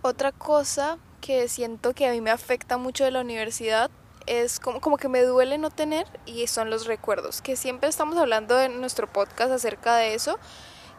Otra 0.00 0.32
cosa 0.32 0.96
que 1.20 1.48
siento 1.48 1.92
que 1.92 2.08
a 2.08 2.12
mí 2.12 2.22
me 2.22 2.30
afecta 2.30 2.78
mucho 2.78 3.04
de 3.04 3.10
la 3.10 3.20
universidad 3.20 3.90
es 4.26 4.58
como, 4.58 4.80
como 4.80 4.96
que 4.96 5.10
me 5.10 5.22
duele 5.22 5.58
no 5.58 5.68
tener 5.68 6.06
y 6.24 6.46
son 6.46 6.70
los 6.70 6.86
recuerdos, 6.86 7.42
que 7.42 7.56
siempre 7.56 7.90
estamos 7.90 8.16
hablando 8.16 8.58
en 8.58 8.80
nuestro 8.80 9.06
podcast 9.06 9.52
acerca 9.52 9.96
de 9.96 10.14
eso, 10.14 10.38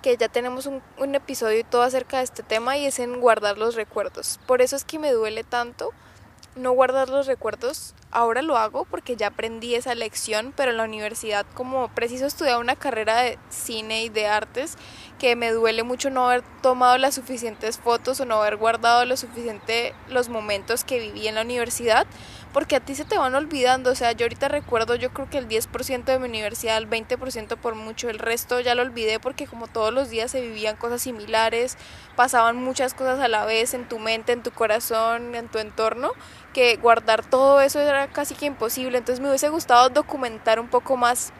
que 0.03 0.15
ya 0.15 0.29
tenemos 0.29 0.67
un, 0.67 0.83
un, 0.99 1.15
episodio 1.15 1.57
y 1.57 1.63
todo 1.63 1.81
acerca 1.81 2.19
de 2.19 2.23
este 2.23 2.43
tema 2.43 2.77
y 2.77 2.85
es 2.85 2.99
en 2.99 3.19
guardar 3.19 3.57
los 3.57 3.73
recuerdos. 3.73 4.39
Por 4.45 4.61
eso 4.61 4.75
es 4.75 4.85
que 4.85 4.99
me 4.99 5.11
duele 5.11 5.43
tanto 5.43 5.91
no 6.57 6.71
guardar 6.71 7.09
los 7.09 7.27
recuerdos. 7.27 7.93
Ahora 8.11 8.41
lo 8.41 8.57
hago 8.57 8.85
porque 8.85 9.15
ya 9.15 9.27
aprendí 9.27 9.75
esa 9.75 9.95
lección, 9.95 10.53
pero 10.55 10.71
en 10.71 10.77
la 10.77 10.85
universidad 10.85 11.45
como 11.53 11.89
preciso 11.89 12.25
estudiar 12.25 12.59
una 12.59 12.75
carrera 12.75 13.21
de 13.21 13.37
cine 13.49 14.03
y 14.03 14.09
de 14.09 14.27
artes, 14.27 14.77
que 15.19 15.35
me 15.35 15.51
duele 15.51 15.83
mucho 15.83 16.09
no 16.09 16.27
haber 16.27 16.43
tomado 16.61 16.97
las 16.97 17.15
suficientes 17.15 17.77
fotos 17.77 18.19
o 18.19 18.25
no 18.25 18.35
haber 18.35 18.57
guardado 18.57 19.05
lo 19.05 19.17
suficiente 19.17 19.93
los 20.09 20.29
momentos 20.29 20.83
que 20.83 20.99
viví 20.99 21.27
en 21.27 21.35
la 21.35 21.41
universidad, 21.41 22.07
porque 22.53 22.75
a 22.75 22.79
ti 22.79 22.95
se 22.95 23.05
te 23.05 23.17
van 23.17 23.35
olvidando, 23.35 23.91
o 23.91 23.95
sea, 23.95 24.11
yo 24.13 24.25
ahorita 24.25 24.47
recuerdo 24.47 24.95
yo 24.95 25.11
creo 25.11 25.29
que 25.29 25.37
el 25.37 25.47
10% 25.47 26.05
de 26.05 26.19
mi 26.19 26.27
universidad, 26.27 26.77
el 26.77 26.89
20% 26.89 27.57
por 27.57 27.75
mucho, 27.75 28.09
el 28.09 28.19
resto 28.19 28.59
ya 28.59 28.75
lo 28.75 28.81
olvidé 28.81 29.19
porque 29.19 29.47
como 29.47 29.67
todos 29.67 29.93
los 29.93 30.09
días 30.09 30.31
se 30.31 30.41
vivían 30.41 30.75
cosas 30.75 31.01
similares, 31.01 31.77
pasaban 32.15 32.55
muchas 32.55 32.93
cosas 32.93 33.19
a 33.19 33.27
la 33.27 33.45
vez 33.45 33.73
en 33.73 33.87
tu 33.87 33.99
mente, 33.99 34.31
en 34.31 34.43
tu 34.43 34.51
corazón, 34.51 35.35
en 35.35 35.47
tu 35.49 35.59
entorno, 35.59 36.11
que 36.53 36.77
guardar 36.77 37.25
todo 37.25 37.61
eso 37.61 37.79
era 37.79 38.07
casi 38.07 38.35
que 38.35 38.45
imposible, 38.45 38.97
entonces 38.97 39.21
me 39.21 39.29
hubiese 39.29 39.49
gustado 39.49 39.89
documentar 39.89 40.59
un 40.59 40.67
poco 40.67 40.97
más 40.97 41.33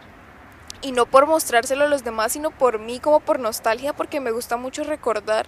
y 0.82 0.92
no 0.92 1.06
por 1.06 1.26
mostrárselo 1.26 1.86
a 1.86 1.88
los 1.88 2.04
demás, 2.04 2.34
sino 2.34 2.52
por 2.52 2.80
mí 2.80 3.00
como 3.00 3.20
por 3.20 3.40
nostalgia, 3.40 3.94
porque 3.94 4.20
me 4.20 4.32
gusta 4.32 4.58
mucho 4.58 4.84
recordar 4.84 5.48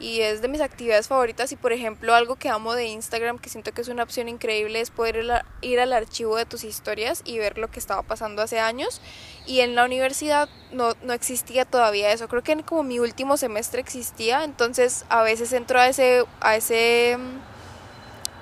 y 0.00 0.20
es 0.20 0.42
de 0.42 0.48
mis 0.48 0.60
actividades 0.60 1.08
favoritas. 1.08 1.52
Y 1.52 1.56
por 1.56 1.72
ejemplo 1.72 2.14
algo 2.14 2.36
que 2.36 2.48
amo 2.48 2.74
de 2.74 2.86
Instagram 2.86 3.38
que 3.38 3.50
siento 3.50 3.72
que 3.72 3.80
es 3.80 3.88
una 3.88 4.02
opción 4.02 4.28
increíble 4.28 4.80
es 4.80 4.90
poder 4.90 5.24
ir 5.60 5.80
al 5.80 5.92
archivo 5.92 6.36
de 6.36 6.46
tus 6.46 6.64
historias 6.64 7.22
y 7.24 7.38
ver 7.38 7.58
lo 7.58 7.68
que 7.68 7.80
estaba 7.80 8.02
pasando 8.02 8.42
hace 8.42 8.60
años. 8.60 9.00
Y 9.46 9.60
en 9.60 9.74
la 9.74 9.84
universidad 9.84 10.48
no, 10.72 10.94
no 11.02 11.12
existía 11.12 11.64
todavía 11.64 12.12
eso. 12.12 12.28
Creo 12.28 12.42
que 12.42 12.52
en 12.52 12.62
como 12.62 12.82
mi 12.82 12.98
último 12.98 13.36
semestre 13.36 13.80
existía. 13.80 14.44
Entonces 14.44 15.04
a 15.08 15.22
veces 15.22 15.52
entro 15.52 15.80
a 15.80 15.88
ese 15.88 16.24
a 16.40 16.56
ese 16.56 17.16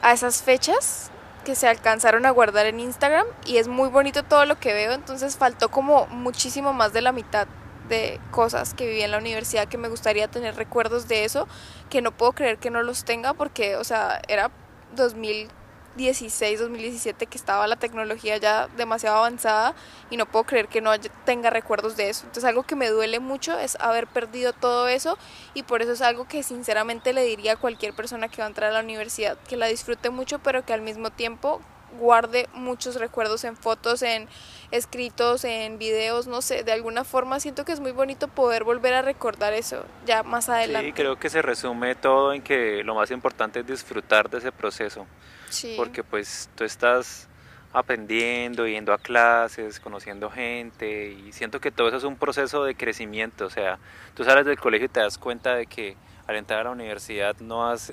a 0.02 0.12
esas 0.12 0.42
fechas 0.42 1.10
que 1.44 1.54
se 1.54 1.68
alcanzaron 1.68 2.26
a 2.26 2.30
guardar 2.30 2.66
en 2.66 2.80
Instagram 2.80 3.24
y 3.46 3.58
es 3.58 3.68
muy 3.68 3.88
bonito 3.88 4.24
todo 4.24 4.44
lo 4.46 4.58
que 4.58 4.74
veo. 4.74 4.92
Entonces 4.92 5.36
faltó 5.36 5.70
como 5.70 6.06
muchísimo 6.06 6.72
más 6.72 6.92
de 6.92 7.02
la 7.02 7.12
mitad 7.12 7.46
de 7.88 8.20
cosas 8.30 8.74
que 8.74 8.86
viví 8.86 9.02
en 9.02 9.10
la 9.10 9.18
universidad 9.18 9.68
que 9.68 9.78
me 9.78 9.88
gustaría 9.88 10.28
tener 10.28 10.56
recuerdos 10.56 11.08
de 11.08 11.24
eso, 11.24 11.48
que 11.90 12.02
no 12.02 12.12
puedo 12.12 12.32
creer 12.32 12.58
que 12.58 12.70
no 12.70 12.82
los 12.82 13.04
tenga 13.04 13.34
porque, 13.34 13.76
o 13.76 13.84
sea, 13.84 14.20
era 14.28 14.50
2016, 14.96 16.60
2017 16.60 17.26
que 17.26 17.38
estaba 17.38 17.66
la 17.66 17.76
tecnología 17.76 18.36
ya 18.36 18.68
demasiado 18.76 19.18
avanzada 19.18 19.74
y 20.10 20.16
no 20.16 20.26
puedo 20.26 20.44
creer 20.44 20.68
que 20.68 20.80
no 20.80 20.90
tenga 21.24 21.50
recuerdos 21.50 21.96
de 21.96 22.08
eso. 22.08 22.24
Entonces 22.26 22.44
algo 22.44 22.62
que 22.64 22.76
me 22.76 22.88
duele 22.88 23.20
mucho 23.20 23.58
es 23.58 23.76
haber 23.80 24.06
perdido 24.06 24.52
todo 24.52 24.88
eso 24.88 25.18
y 25.54 25.62
por 25.62 25.82
eso 25.82 25.92
es 25.92 26.02
algo 26.02 26.26
que 26.26 26.42
sinceramente 26.42 27.12
le 27.12 27.24
diría 27.24 27.52
a 27.52 27.56
cualquier 27.56 27.94
persona 27.94 28.28
que 28.28 28.38
va 28.38 28.44
a 28.44 28.48
entrar 28.48 28.70
a 28.70 28.74
la 28.74 28.80
universidad, 28.80 29.38
que 29.48 29.56
la 29.56 29.66
disfrute 29.66 30.10
mucho 30.10 30.38
pero 30.38 30.64
que 30.64 30.72
al 30.72 30.82
mismo 30.82 31.10
tiempo 31.10 31.60
guarde 31.98 32.48
muchos 32.52 32.96
recuerdos 32.96 33.44
en 33.44 33.56
fotos, 33.56 34.02
en 34.02 34.28
escritos, 34.70 35.44
en 35.44 35.78
videos, 35.78 36.26
no 36.26 36.42
sé, 36.42 36.64
de 36.64 36.72
alguna 36.72 37.04
forma 37.04 37.40
siento 37.40 37.64
que 37.64 37.72
es 37.72 37.80
muy 37.80 37.92
bonito 37.92 38.28
poder 38.28 38.64
volver 38.64 38.94
a 38.94 39.02
recordar 39.02 39.52
eso 39.52 39.84
ya 40.06 40.22
más 40.22 40.48
adelante. 40.48 40.88
Sí, 40.88 40.92
creo 40.92 41.16
que 41.16 41.30
se 41.30 41.42
resume 41.42 41.94
todo 41.94 42.32
en 42.32 42.42
que 42.42 42.82
lo 42.84 42.94
más 42.94 43.10
importante 43.10 43.60
es 43.60 43.66
disfrutar 43.66 44.28
de 44.28 44.38
ese 44.38 44.52
proceso. 44.52 45.06
Sí. 45.48 45.74
Porque 45.76 46.02
pues 46.02 46.50
tú 46.54 46.64
estás 46.64 47.28
aprendiendo, 47.72 48.66
yendo 48.66 48.92
a 48.92 48.98
clases, 48.98 49.80
conociendo 49.80 50.30
gente 50.30 51.12
y 51.12 51.32
siento 51.32 51.60
que 51.60 51.70
todo 51.70 51.88
eso 51.88 51.98
es 51.98 52.04
un 52.04 52.16
proceso 52.16 52.64
de 52.64 52.74
crecimiento, 52.74 53.44
o 53.44 53.50
sea, 53.50 53.78
tú 54.14 54.24
sales 54.24 54.46
del 54.46 54.58
colegio 54.58 54.86
y 54.86 54.88
te 54.88 55.00
das 55.00 55.18
cuenta 55.18 55.54
de 55.54 55.66
que 55.66 55.94
al 56.26 56.36
entrar 56.36 56.60
a 56.60 56.64
la 56.64 56.70
universidad 56.70 57.36
no 57.40 57.68
has 57.68 57.92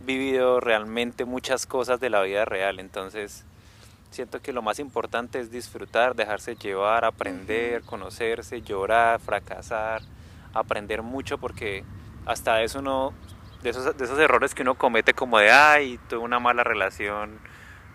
vivido 0.00 0.60
realmente 0.60 1.24
muchas 1.24 1.66
cosas 1.66 2.00
de 2.00 2.10
la 2.10 2.22
vida 2.22 2.44
real, 2.44 2.78
entonces 2.80 3.44
siento 4.10 4.40
que 4.40 4.52
lo 4.52 4.62
más 4.62 4.78
importante 4.78 5.40
es 5.40 5.50
disfrutar, 5.50 6.14
dejarse 6.14 6.56
llevar, 6.56 7.04
aprender, 7.04 7.82
conocerse, 7.82 8.62
llorar, 8.62 9.20
fracasar, 9.20 10.02
aprender 10.54 11.02
mucho 11.02 11.38
porque 11.38 11.84
hasta 12.24 12.62
eso 12.62 12.78
uno, 12.78 13.12
de 13.62 13.70
esos, 13.70 13.96
de 13.96 14.04
esos 14.04 14.18
errores 14.18 14.54
que 14.54 14.62
uno 14.62 14.74
comete 14.74 15.12
como 15.14 15.38
de, 15.38 15.50
ay, 15.50 15.98
tuve 16.08 16.20
una 16.20 16.38
mala 16.38 16.64
relación 16.64 17.38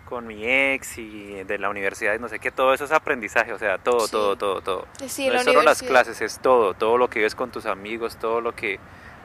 con 0.04 0.26
mi 0.26 0.44
ex 0.44 0.98
y 0.98 1.42
de 1.44 1.58
la 1.58 1.70
universidad 1.70 2.14
y 2.14 2.18
no 2.18 2.28
sé 2.28 2.38
qué, 2.38 2.50
todo 2.50 2.74
eso 2.74 2.84
es 2.84 2.92
aprendizaje, 2.92 3.52
o 3.52 3.58
sea, 3.58 3.78
todo, 3.78 4.00
sí. 4.00 4.12
todo, 4.12 4.36
todo, 4.36 4.60
todo. 4.60 4.86
Sí, 5.06 5.28
no 5.28 5.34
es 5.34 5.44
solo 5.44 5.62
las 5.62 5.82
clases, 5.82 6.20
es 6.20 6.38
todo, 6.40 6.74
todo 6.74 6.98
lo 6.98 7.08
que 7.08 7.20
ves 7.20 7.34
con 7.34 7.50
tus 7.50 7.66
amigos, 7.66 8.16
todo 8.16 8.40
lo 8.40 8.54
que, 8.54 8.78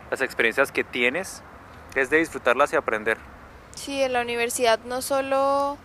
las 0.10 0.22
experiencias 0.22 0.72
que 0.72 0.86
tienes 0.86 1.44
es 2.02 2.10
de 2.10 2.18
disfrutarlas 2.18 2.74
y 2.74 2.76
aprender. 2.76 3.18
Sí, 3.76 4.02
en 4.02 4.14
la 4.14 4.22
universidad 4.22 4.80
no 4.86 5.02
solo 5.02 5.78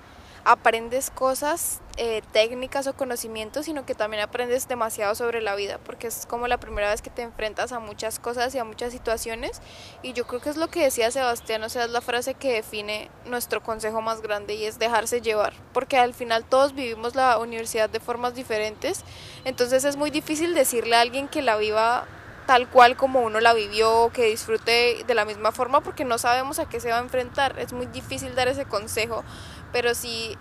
aprendes 0.45 1.11
cosas 1.11 1.81
eh, 1.99 2.23
técnicas 2.33 2.87
o 2.87 2.95
conocimientos, 2.95 3.67
sino 3.67 3.85
que 3.85 3.95
también 3.95 4.23
aprendes 4.23 4.67
demasiado 4.67 5.15
sobre 5.15 5.41
la 5.41 5.55
vida, 5.55 5.79
porque 5.85 6.07
es 6.07 6.27
como 6.27 6.49
la 6.49 6.59
primera 6.59 6.91
vez 6.91 7.03
que 7.03 7.11
te 7.11 7.23
enfrentas 7.23 7.71
a 7.73 7.79
muchas 7.79 8.19
cosas 8.19 8.55
y 8.55 8.59
a 8.59 8.65
muchas 8.65 8.93
situaciones. 8.93 9.61
Y 10.03 10.15
yo 10.15 10.27
creo 10.27 10.41
que 10.41 10.51
es 10.51 10.57
lo 10.57 10.69
que 10.69 10.83
decía 10.83 11.11
Sebastián, 11.11 11.63
o 11.63 11.69
sea, 11.69 11.85
es 11.85 11.91
la 11.91 12.01
frase 12.01 12.35
que 12.35 12.55
define 12.55 13.11
nuestro 13.27 13.63
consejo 13.63 14.01
más 14.01 14.23
grande 14.23 14.55
y 14.55 14.65
es 14.65 14.79
dejarse 14.79 15.21
llevar, 15.21 15.53
porque 15.73 15.99
al 15.99 16.15
final 16.15 16.45
todos 16.45 16.75
vivimos 16.75 17.15
la 17.15 17.39
universidad 17.39 17.91
de 17.91 18.01
formas 18.01 18.35
diferentes, 18.35 19.05
entonces 19.45 19.85
es 19.85 19.97
muy 19.97 20.11
difícil 20.11 20.55
decirle 20.55 20.97
a 20.97 21.03
alguien 21.03 21.29
que 21.29 21.43
la 21.43 21.57
viva 21.57 22.07
tal 22.47 22.69
cual 22.69 22.97
como 22.97 23.21
uno 23.21 23.41
la 23.41 23.55
vivió, 23.55 24.11
que 24.13 24.27
disfrute 24.27 25.05
de 25.07 25.15
la 25.15 25.25
misma 25.25 25.53
forma, 25.53 25.81
porque 25.81 26.05
no 26.05 26.19
sabemos 26.19 26.59
a 26.59 26.69
qué 26.69 26.81
se 26.81 26.91
va 26.91 26.99
a 26.99 27.03
enfrentar. 27.03 27.59
Es 27.59 27.73
muy 27.73 27.87
difícil 27.87 28.35
dar 28.35 28.49
ese 28.49 28.65
consejo, 28.65 29.25
pero 29.73 29.95
si 29.95 30.37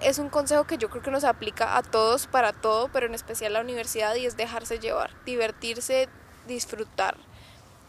es 0.00 0.18
un 0.18 0.30
consejo 0.30 0.64
que 0.64 0.78
yo 0.78 0.88
creo 0.88 1.02
que 1.02 1.10
nos 1.10 1.24
aplica 1.24 1.76
a 1.76 1.82
todos 1.82 2.26
para 2.26 2.52
todo, 2.52 2.88
pero 2.88 3.06
en 3.06 3.14
especial 3.14 3.54
a 3.54 3.58
la 3.58 3.64
universidad 3.64 4.14
y 4.14 4.26
es 4.26 4.36
dejarse 4.36 4.78
llevar, 4.78 5.10
divertirse, 5.24 6.08
disfrutar. 6.46 7.16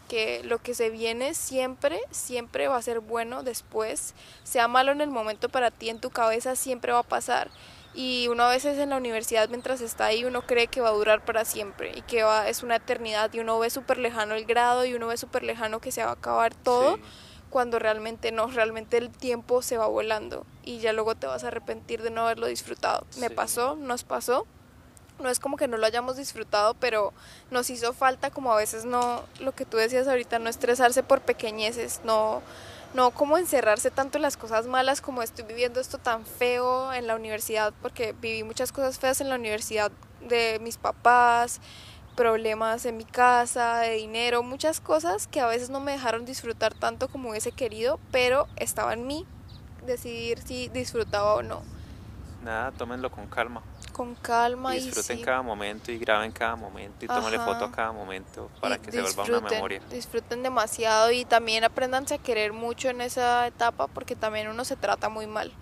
Que 0.08 0.42
lo 0.44 0.58
que 0.58 0.74
se 0.74 0.90
viene 0.90 1.32
siempre, 1.32 1.98
siempre 2.10 2.68
va 2.68 2.76
a 2.76 2.82
ser 2.82 3.00
bueno 3.00 3.42
después, 3.42 4.14
sea 4.42 4.68
malo 4.68 4.92
en 4.92 5.00
el 5.00 5.10
momento 5.10 5.48
para 5.48 5.70
ti, 5.70 5.88
en 5.88 6.00
tu 6.00 6.10
cabeza 6.10 6.54
siempre 6.54 6.92
va 6.92 6.98
a 6.98 7.04
pasar. 7.04 7.50
Y 7.94 8.28
uno 8.28 8.44
a 8.44 8.50
veces 8.50 8.78
en 8.78 8.90
la 8.90 8.96
universidad 8.96 9.48
mientras 9.50 9.80
está 9.80 10.06
ahí 10.06 10.24
uno 10.24 10.42
cree 10.42 10.66
que 10.66 10.80
va 10.80 10.88
a 10.88 10.92
durar 10.92 11.24
para 11.24 11.44
siempre 11.44 11.92
y 11.94 12.02
que 12.02 12.22
va, 12.22 12.48
es 12.48 12.62
una 12.62 12.76
eternidad 12.76 13.32
y 13.34 13.40
uno 13.40 13.58
ve 13.58 13.68
súper 13.68 13.98
lejano 13.98 14.34
el 14.34 14.46
grado 14.46 14.86
y 14.86 14.94
uno 14.94 15.08
ve 15.08 15.16
súper 15.18 15.42
lejano 15.42 15.80
que 15.80 15.92
se 15.92 16.02
va 16.02 16.10
a 16.10 16.14
acabar 16.14 16.54
todo 16.54 16.98
cuando 17.52 17.78
realmente 17.78 18.32
no, 18.32 18.46
realmente 18.46 18.96
el 18.96 19.10
tiempo 19.10 19.60
se 19.60 19.76
va 19.76 19.86
volando 19.86 20.46
y 20.64 20.78
ya 20.78 20.94
luego 20.94 21.14
te 21.14 21.26
vas 21.26 21.44
a 21.44 21.48
arrepentir 21.48 22.02
de 22.02 22.10
no 22.10 22.22
haberlo 22.22 22.46
disfrutado. 22.46 23.06
Me 23.18 23.28
pasó, 23.28 23.76
nos 23.76 24.04
pasó. 24.04 24.46
No 25.20 25.28
es 25.28 25.38
como 25.38 25.58
que 25.58 25.68
no 25.68 25.76
lo 25.76 25.84
hayamos 25.84 26.16
disfrutado, 26.16 26.74
pero 26.74 27.12
nos 27.50 27.68
hizo 27.68 27.92
falta 27.92 28.30
como 28.30 28.52
a 28.52 28.56
veces 28.56 28.86
no, 28.86 29.22
lo 29.38 29.52
que 29.52 29.66
tú 29.66 29.76
decías 29.76 30.08
ahorita, 30.08 30.38
no 30.38 30.48
estresarse 30.48 31.02
por 31.02 31.20
pequeñeces, 31.20 32.00
no, 32.04 32.42
no 32.94 33.10
como 33.10 33.38
encerrarse 33.38 33.90
tanto 33.90 34.18
en 34.18 34.22
las 34.22 34.36
cosas 34.36 34.66
malas 34.66 35.00
como 35.00 35.22
estoy 35.22 35.44
viviendo 35.44 35.80
esto 35.80 35.98
tan 35.98 36.26
feo 36.26 36.92
en 36.92 37.06
la 37.06 37.16
universidad, 37.16 37.72
porque 37.80 38.14
viví 38.20 38.44
muchas 38.44 38.72
cosas 38.72 38.98
feas 38.98 39.20
en 39.20 39.28
la 39.28 39.36
universidad 39.36 39.90
de 40.20 40.58
mis 40.60 40.76
papás, 40.76 41.60
problemas 42.16 42.84
en 42.84 42.96
mi 42.96 43.04
casa, 43.04 43.78
de 43.78 43.94
dinero, 43.94 44.42
muchas 44.42 44.80
cosas 44.80 45.26
que 45.26 45.40
a 45.40 45.46
veces 45.46 45.70
no 45.70 45.80
me 45.80 45.92
dejaron 45.92 46.24
disfrutar 46.24 46.74
tanto 46.74 47.08
como 47.08 47.30
hubiese 47.30 47.52
querido, 47.52 47.98
pero 48.10 48.46
estaba 48.56 48.92
en 48.92 49.06
mí 49.06 49.26
decidir 49.86 50.40
si 50.40 50.68
disfrutaba 50.68 51.34
o 51.34 51.42
no. 51.42 51.62
Nada, 52.44 52.72
tómenlo 52.72 53.10
con 53.10 53.26
calma. 53.26 53.62
Con 53.92 54.14
calma 54.14 54.76
y 54.76 54.80
disfruten 54.80 55.22
cada 55.22 55.42
momento 55.42 55.92
y 55.92 55.98
graben 55.98 56.32
cada 56.32 56.56
momento 56.56 57.04
y 57.04 57.08
tómenle 57.08 57.38
foto 57.38 57.66
a 57.66 57.72
cada 57.72 57.92
momento 57.92 58.50
para 58.60 58.78
que 58.78 58.90
se 58.90 59.02
vuelva 59.02 59.24
una 59.24 59.40
memoria. 59.50 59.80
Disfruten 59.90 60.42
demasiado 60.42 61.10
y 61.10 61.24
también 61.24 61.64
aprendanse 61.64 62.14
a 62.14 62.18
querer 62.18 62.52
mucho 62.52 62.88
en 62.88 63.00
esa 63.00 63.46
etapa 63.46 63.88
porque 63.88 64.16
también 64.16 64.48
uno 64.48 64.64
se 64.64 64.76
trata 64.76 65.08
muy 65.08 65.26
mal 65.26 65.52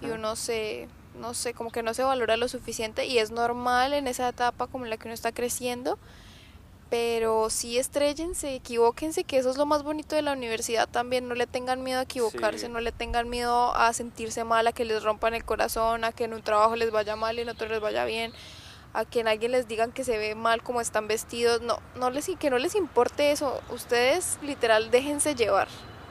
y 0.00 0.06
uno 0.06 0.36
se 0.36 0.88
no 1.14 1.34
sé, 1.34 1.54
como 1.54 1.70
que 1.70 1.82
no 1.82 1.94
se 1.94 2.02
valora 2.02 2.36
lo 2.36 2.48
suficiente 2.48 3.06
y 3.06 3.18
es 3.18 3.30
normal 3.30 3.92
en 3.92 4.06
esa 4.06 4.28
etapa 4.28 4.66
como 4.66 4.84
en 4.84 4.90
la 4.90 4.96
que 4.96 5.08
uno 5.08 5.14
está 5.14 5.32
creciendo, 5.32 5.98
pero 6.92 7.48
sí 7.48 7.78
estrellense, 7.78 8.54
equivóquense, 8.54 9.24
que 9.24 9.38
eso 9.38 9.48
es 9.48 9.56
lo 9.56 9.64
más 9.64 9.82
bonito 9.82 10.14
de 10.14 10.20
la 10.20 10.34
universidad 10.34 10.86
también, 10.86 11.26
no 11.26 11.34
le 11.34 11.46
tengan 11.46 11.82
miedo 11.82 12.00
a 12.00 12.02
equivocarse, 12.02 12.68
no 12.68 12.80
le 12.80 12.92
tengan 12.92 13.30
miedo 13.30 13.74
a 13.74 13.94
sentirse 13.94 14.44
mal, 14.44 14.66
a 14.66 14.72
que 14.72 14.84
les 14.84 15.02
rompan 15.02 15.32
el 15.32 15.42
corazón, 15.42 16.04
a 16.04 16.12
que 16.12 16.24
en 16.24 16.34
un 16.34 16.42
trabajo 16.42 16.76
les 16.76 16.90
vaya 16.90 17.16
mal 17.16 17.38
y 17.38 17.40
en 17.40 17.48
otro 17.48 17.66
les 17.66 17.80
vaya 17.80 18.04
bien, 18.04 18.34
a 18.92 19.06
que 19.06 19.20
en 19.20 19.28
alguien 19.28 19.52
les 19.52 19.66
digan 19.68 19.90
que 19.90 20.04
se 20.04 20.18
ve 20.18 20.34
mal 20.34 20.62
como 20.62 20.82
están 20.82 21.08
vestidos, 21.08 21.62
no, 21.62 21.78
no 21.96 22.10
les, 22.10 22.26
que 22.38 22.50
no 22.50 22.58
les 22.58 22.74
importe 22.74 23.32
eso, 23.32 23.62
ustedes 23.70 24.38
literal 24.42 24.90
déjense 24.90 25.34
llevar. 25.34 25.68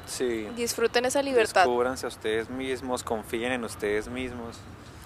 Sí. 0.07 0.47
Disfruten 0.55 1.05
esa 1.05 1.21
libertad. 1.21 1.61
Descúbranse 1.61 2.07
a 2.07 2.09
ustedes 2.09 2.49
mismos, 2.49 3.03
confíen 3.03 3.51
en 3.51 3.63
ustedes 3.65 4.07
mismos. 4.07 4.57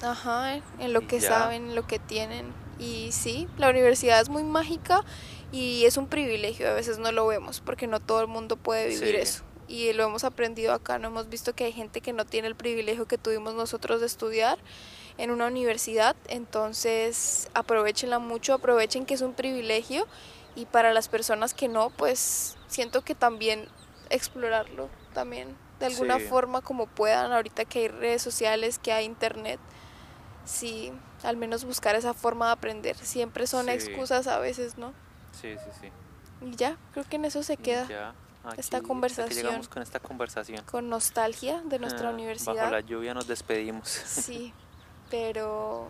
Ajá, 0.02 0.56
en 0.80 0.94
lo 0.94 1.06
que 1.06 1.20
saben, 1.20 1.72
en 1.72 1.76
lo 1.76 1.86
que 1.86 2.00
tienen. 2.00 2.54
Y 2.80 3.12
sí, 3.12 3.50
la 3.58 3.70
universidad 3.70 4.22
es 4.22 4.30
muy 4.30 4.44
mágica 4.44 5.04
y 5.52 5.86
es 5.86 5.98
un 5.98 6.08
privilegio, 6.08 6.70
a 6.70 6.74
veces 6.74 6.98
no 6.98 7.12
lo 7.12 7.28
vemos 7.28 7.62
porque 7.62 7.88
no 7.88 8.00
todo 8.00 8.22
el 8.22 8.28
mundo 8.28 8.58
puede 8.58 8.88
vivir 8.88 9.16
eso. 9.16 9.44
Y 9.68 9.92
lo 9.94 10.04
hemos 10.04 10.24
aprendido 10.24 10.74
acá, 10.74 11.00
no 11.00 11.08
hemos 11.08 11.28
visto 11.30 11.54
que 11.54 11.66
hay 11.66 11.72
gente 11.72 12.02
que 12.02 12.14
no 12.14 12.26
tiene 12.26 12.48
el 12.48 12.56
privilegio 12.56 13.08
que 13.08 13.18
tuvimos 13.18 13.56
nosotros 13.56 14.00
de 14.00 14.06
estudiar 14.06 14.60
en 15.18 15.32
una 15.32 15.48
universidad, 15.48 16.16
entonces 16.28 17.50
aprovechenla 17.54 18.20
mucho, 18.20 18.54
aprovechen 18.54 19.06
que 19.06 19.14
es 19.14 19.22
un 19.22 19.34
privilegio 19.34 20.08
y 20.56 20.66
para 20.66 20.94
las 20.94 21.08
personas 21.08 21.54
que 21.54 21.68
no, 21.68 21.90
pues 21.90 22.58
siento 22.68 23.02
que 23.02 23.16
también 23.16 23.68
explorarlo 24.10 24.90
también 25.14 25.56
de 25.80 25.88
alguna 25.88 26.20
forma 26.20 26.62
como 26.62 26.88
puedan, 26.88 27.32
ahorita 27.32 27.66
que 27.66 27.80
hay 27.80 27.88
redes 27.90 28.22
sociales, 28.22 28.80
que 28.80 28.92
hay 28.94 29.06
internet, 29.06 29.60
sí, 30.46 30.94
al 31.24 31.38
menos 31.38 31.66
buscar 31.66 31.96
esa 31.96 32.14
forma 32.14 32.48
de 32.48 32.52
aprender. 32.54 32.96
Siempre 32.96 33.48
son 33.48 33.70
excusas 33.70 34.28
a 34.28 34.40
veces, 34.40 34.78
¿no? 34.78 34.94
Sí, 35.40 35.56
sí, 35.58 35.70
sí. 35.82 35.92
Y 36.42 36.56
ya, 36.56 36.78
creo 36.94 37.06
que 37.06 37.16
en 37.16 37.26
eso 37.26 37.44
se 37.44 37.58
queda 37.58 38.14
esta 38.58 38.82
conversación. 38.82 39.46
llegamos 39.46 39.68
con 39.68 39.82
esta 39.82 40.00
conversación. 40.00 40.64
Con 40.66 40.90
nostalgia 40.90 41.62
de 41.66 41.80
nuestra 41.80 42.10
ah, 42.10 42.14
universidad. 42.14 42.56
Bajo 42.56 42.72
la 42.72 42.80
lluvia 42.82 43.14
nos 43.14 43.28
despedimos. 43.28 43.88
Sí, 43.88 44.54
pero 45.10 45.90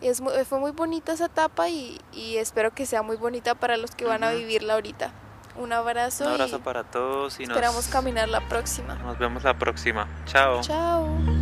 es 0.00 0.22
fue 0.46 0.58
muy 0.58 0.72
bonita 0.72 1.12
esa 1.12 1.26
etapa 1.26 1.68
y, 1.68 2.00
y, 2.12 2.36
espero 2.36 2.72
que 2.74 2.86
sea 2.86 3.02
muy 3.02 3.16
bonita 3.16 3.54
para 3.54 3.76
los 3.76 3.94
que 3.94 4.04
van 4.04 4.24
a 4.24 4.32
vivirla 4.32 4.74
ahorita. 4.74 5.12
Un 5.56 5.72
abrazo. 5.72 6.24
Un 6.24 6.32
abrazo 6.32 6.60
para 6.60 6.84
todos 6.84 7.40
y 7.40 7.44
esperamos 7.44 7.88
caminar 7.88 8.28
la 8.28 8.46
próxima. 8.46 8.94
Nos 8.96 9.18
vemos 9.18 9.42
la 9.42 9.58
próxima. 9.58 10.06
Chao. 10.26 10.60
Chao. 10.60 11.35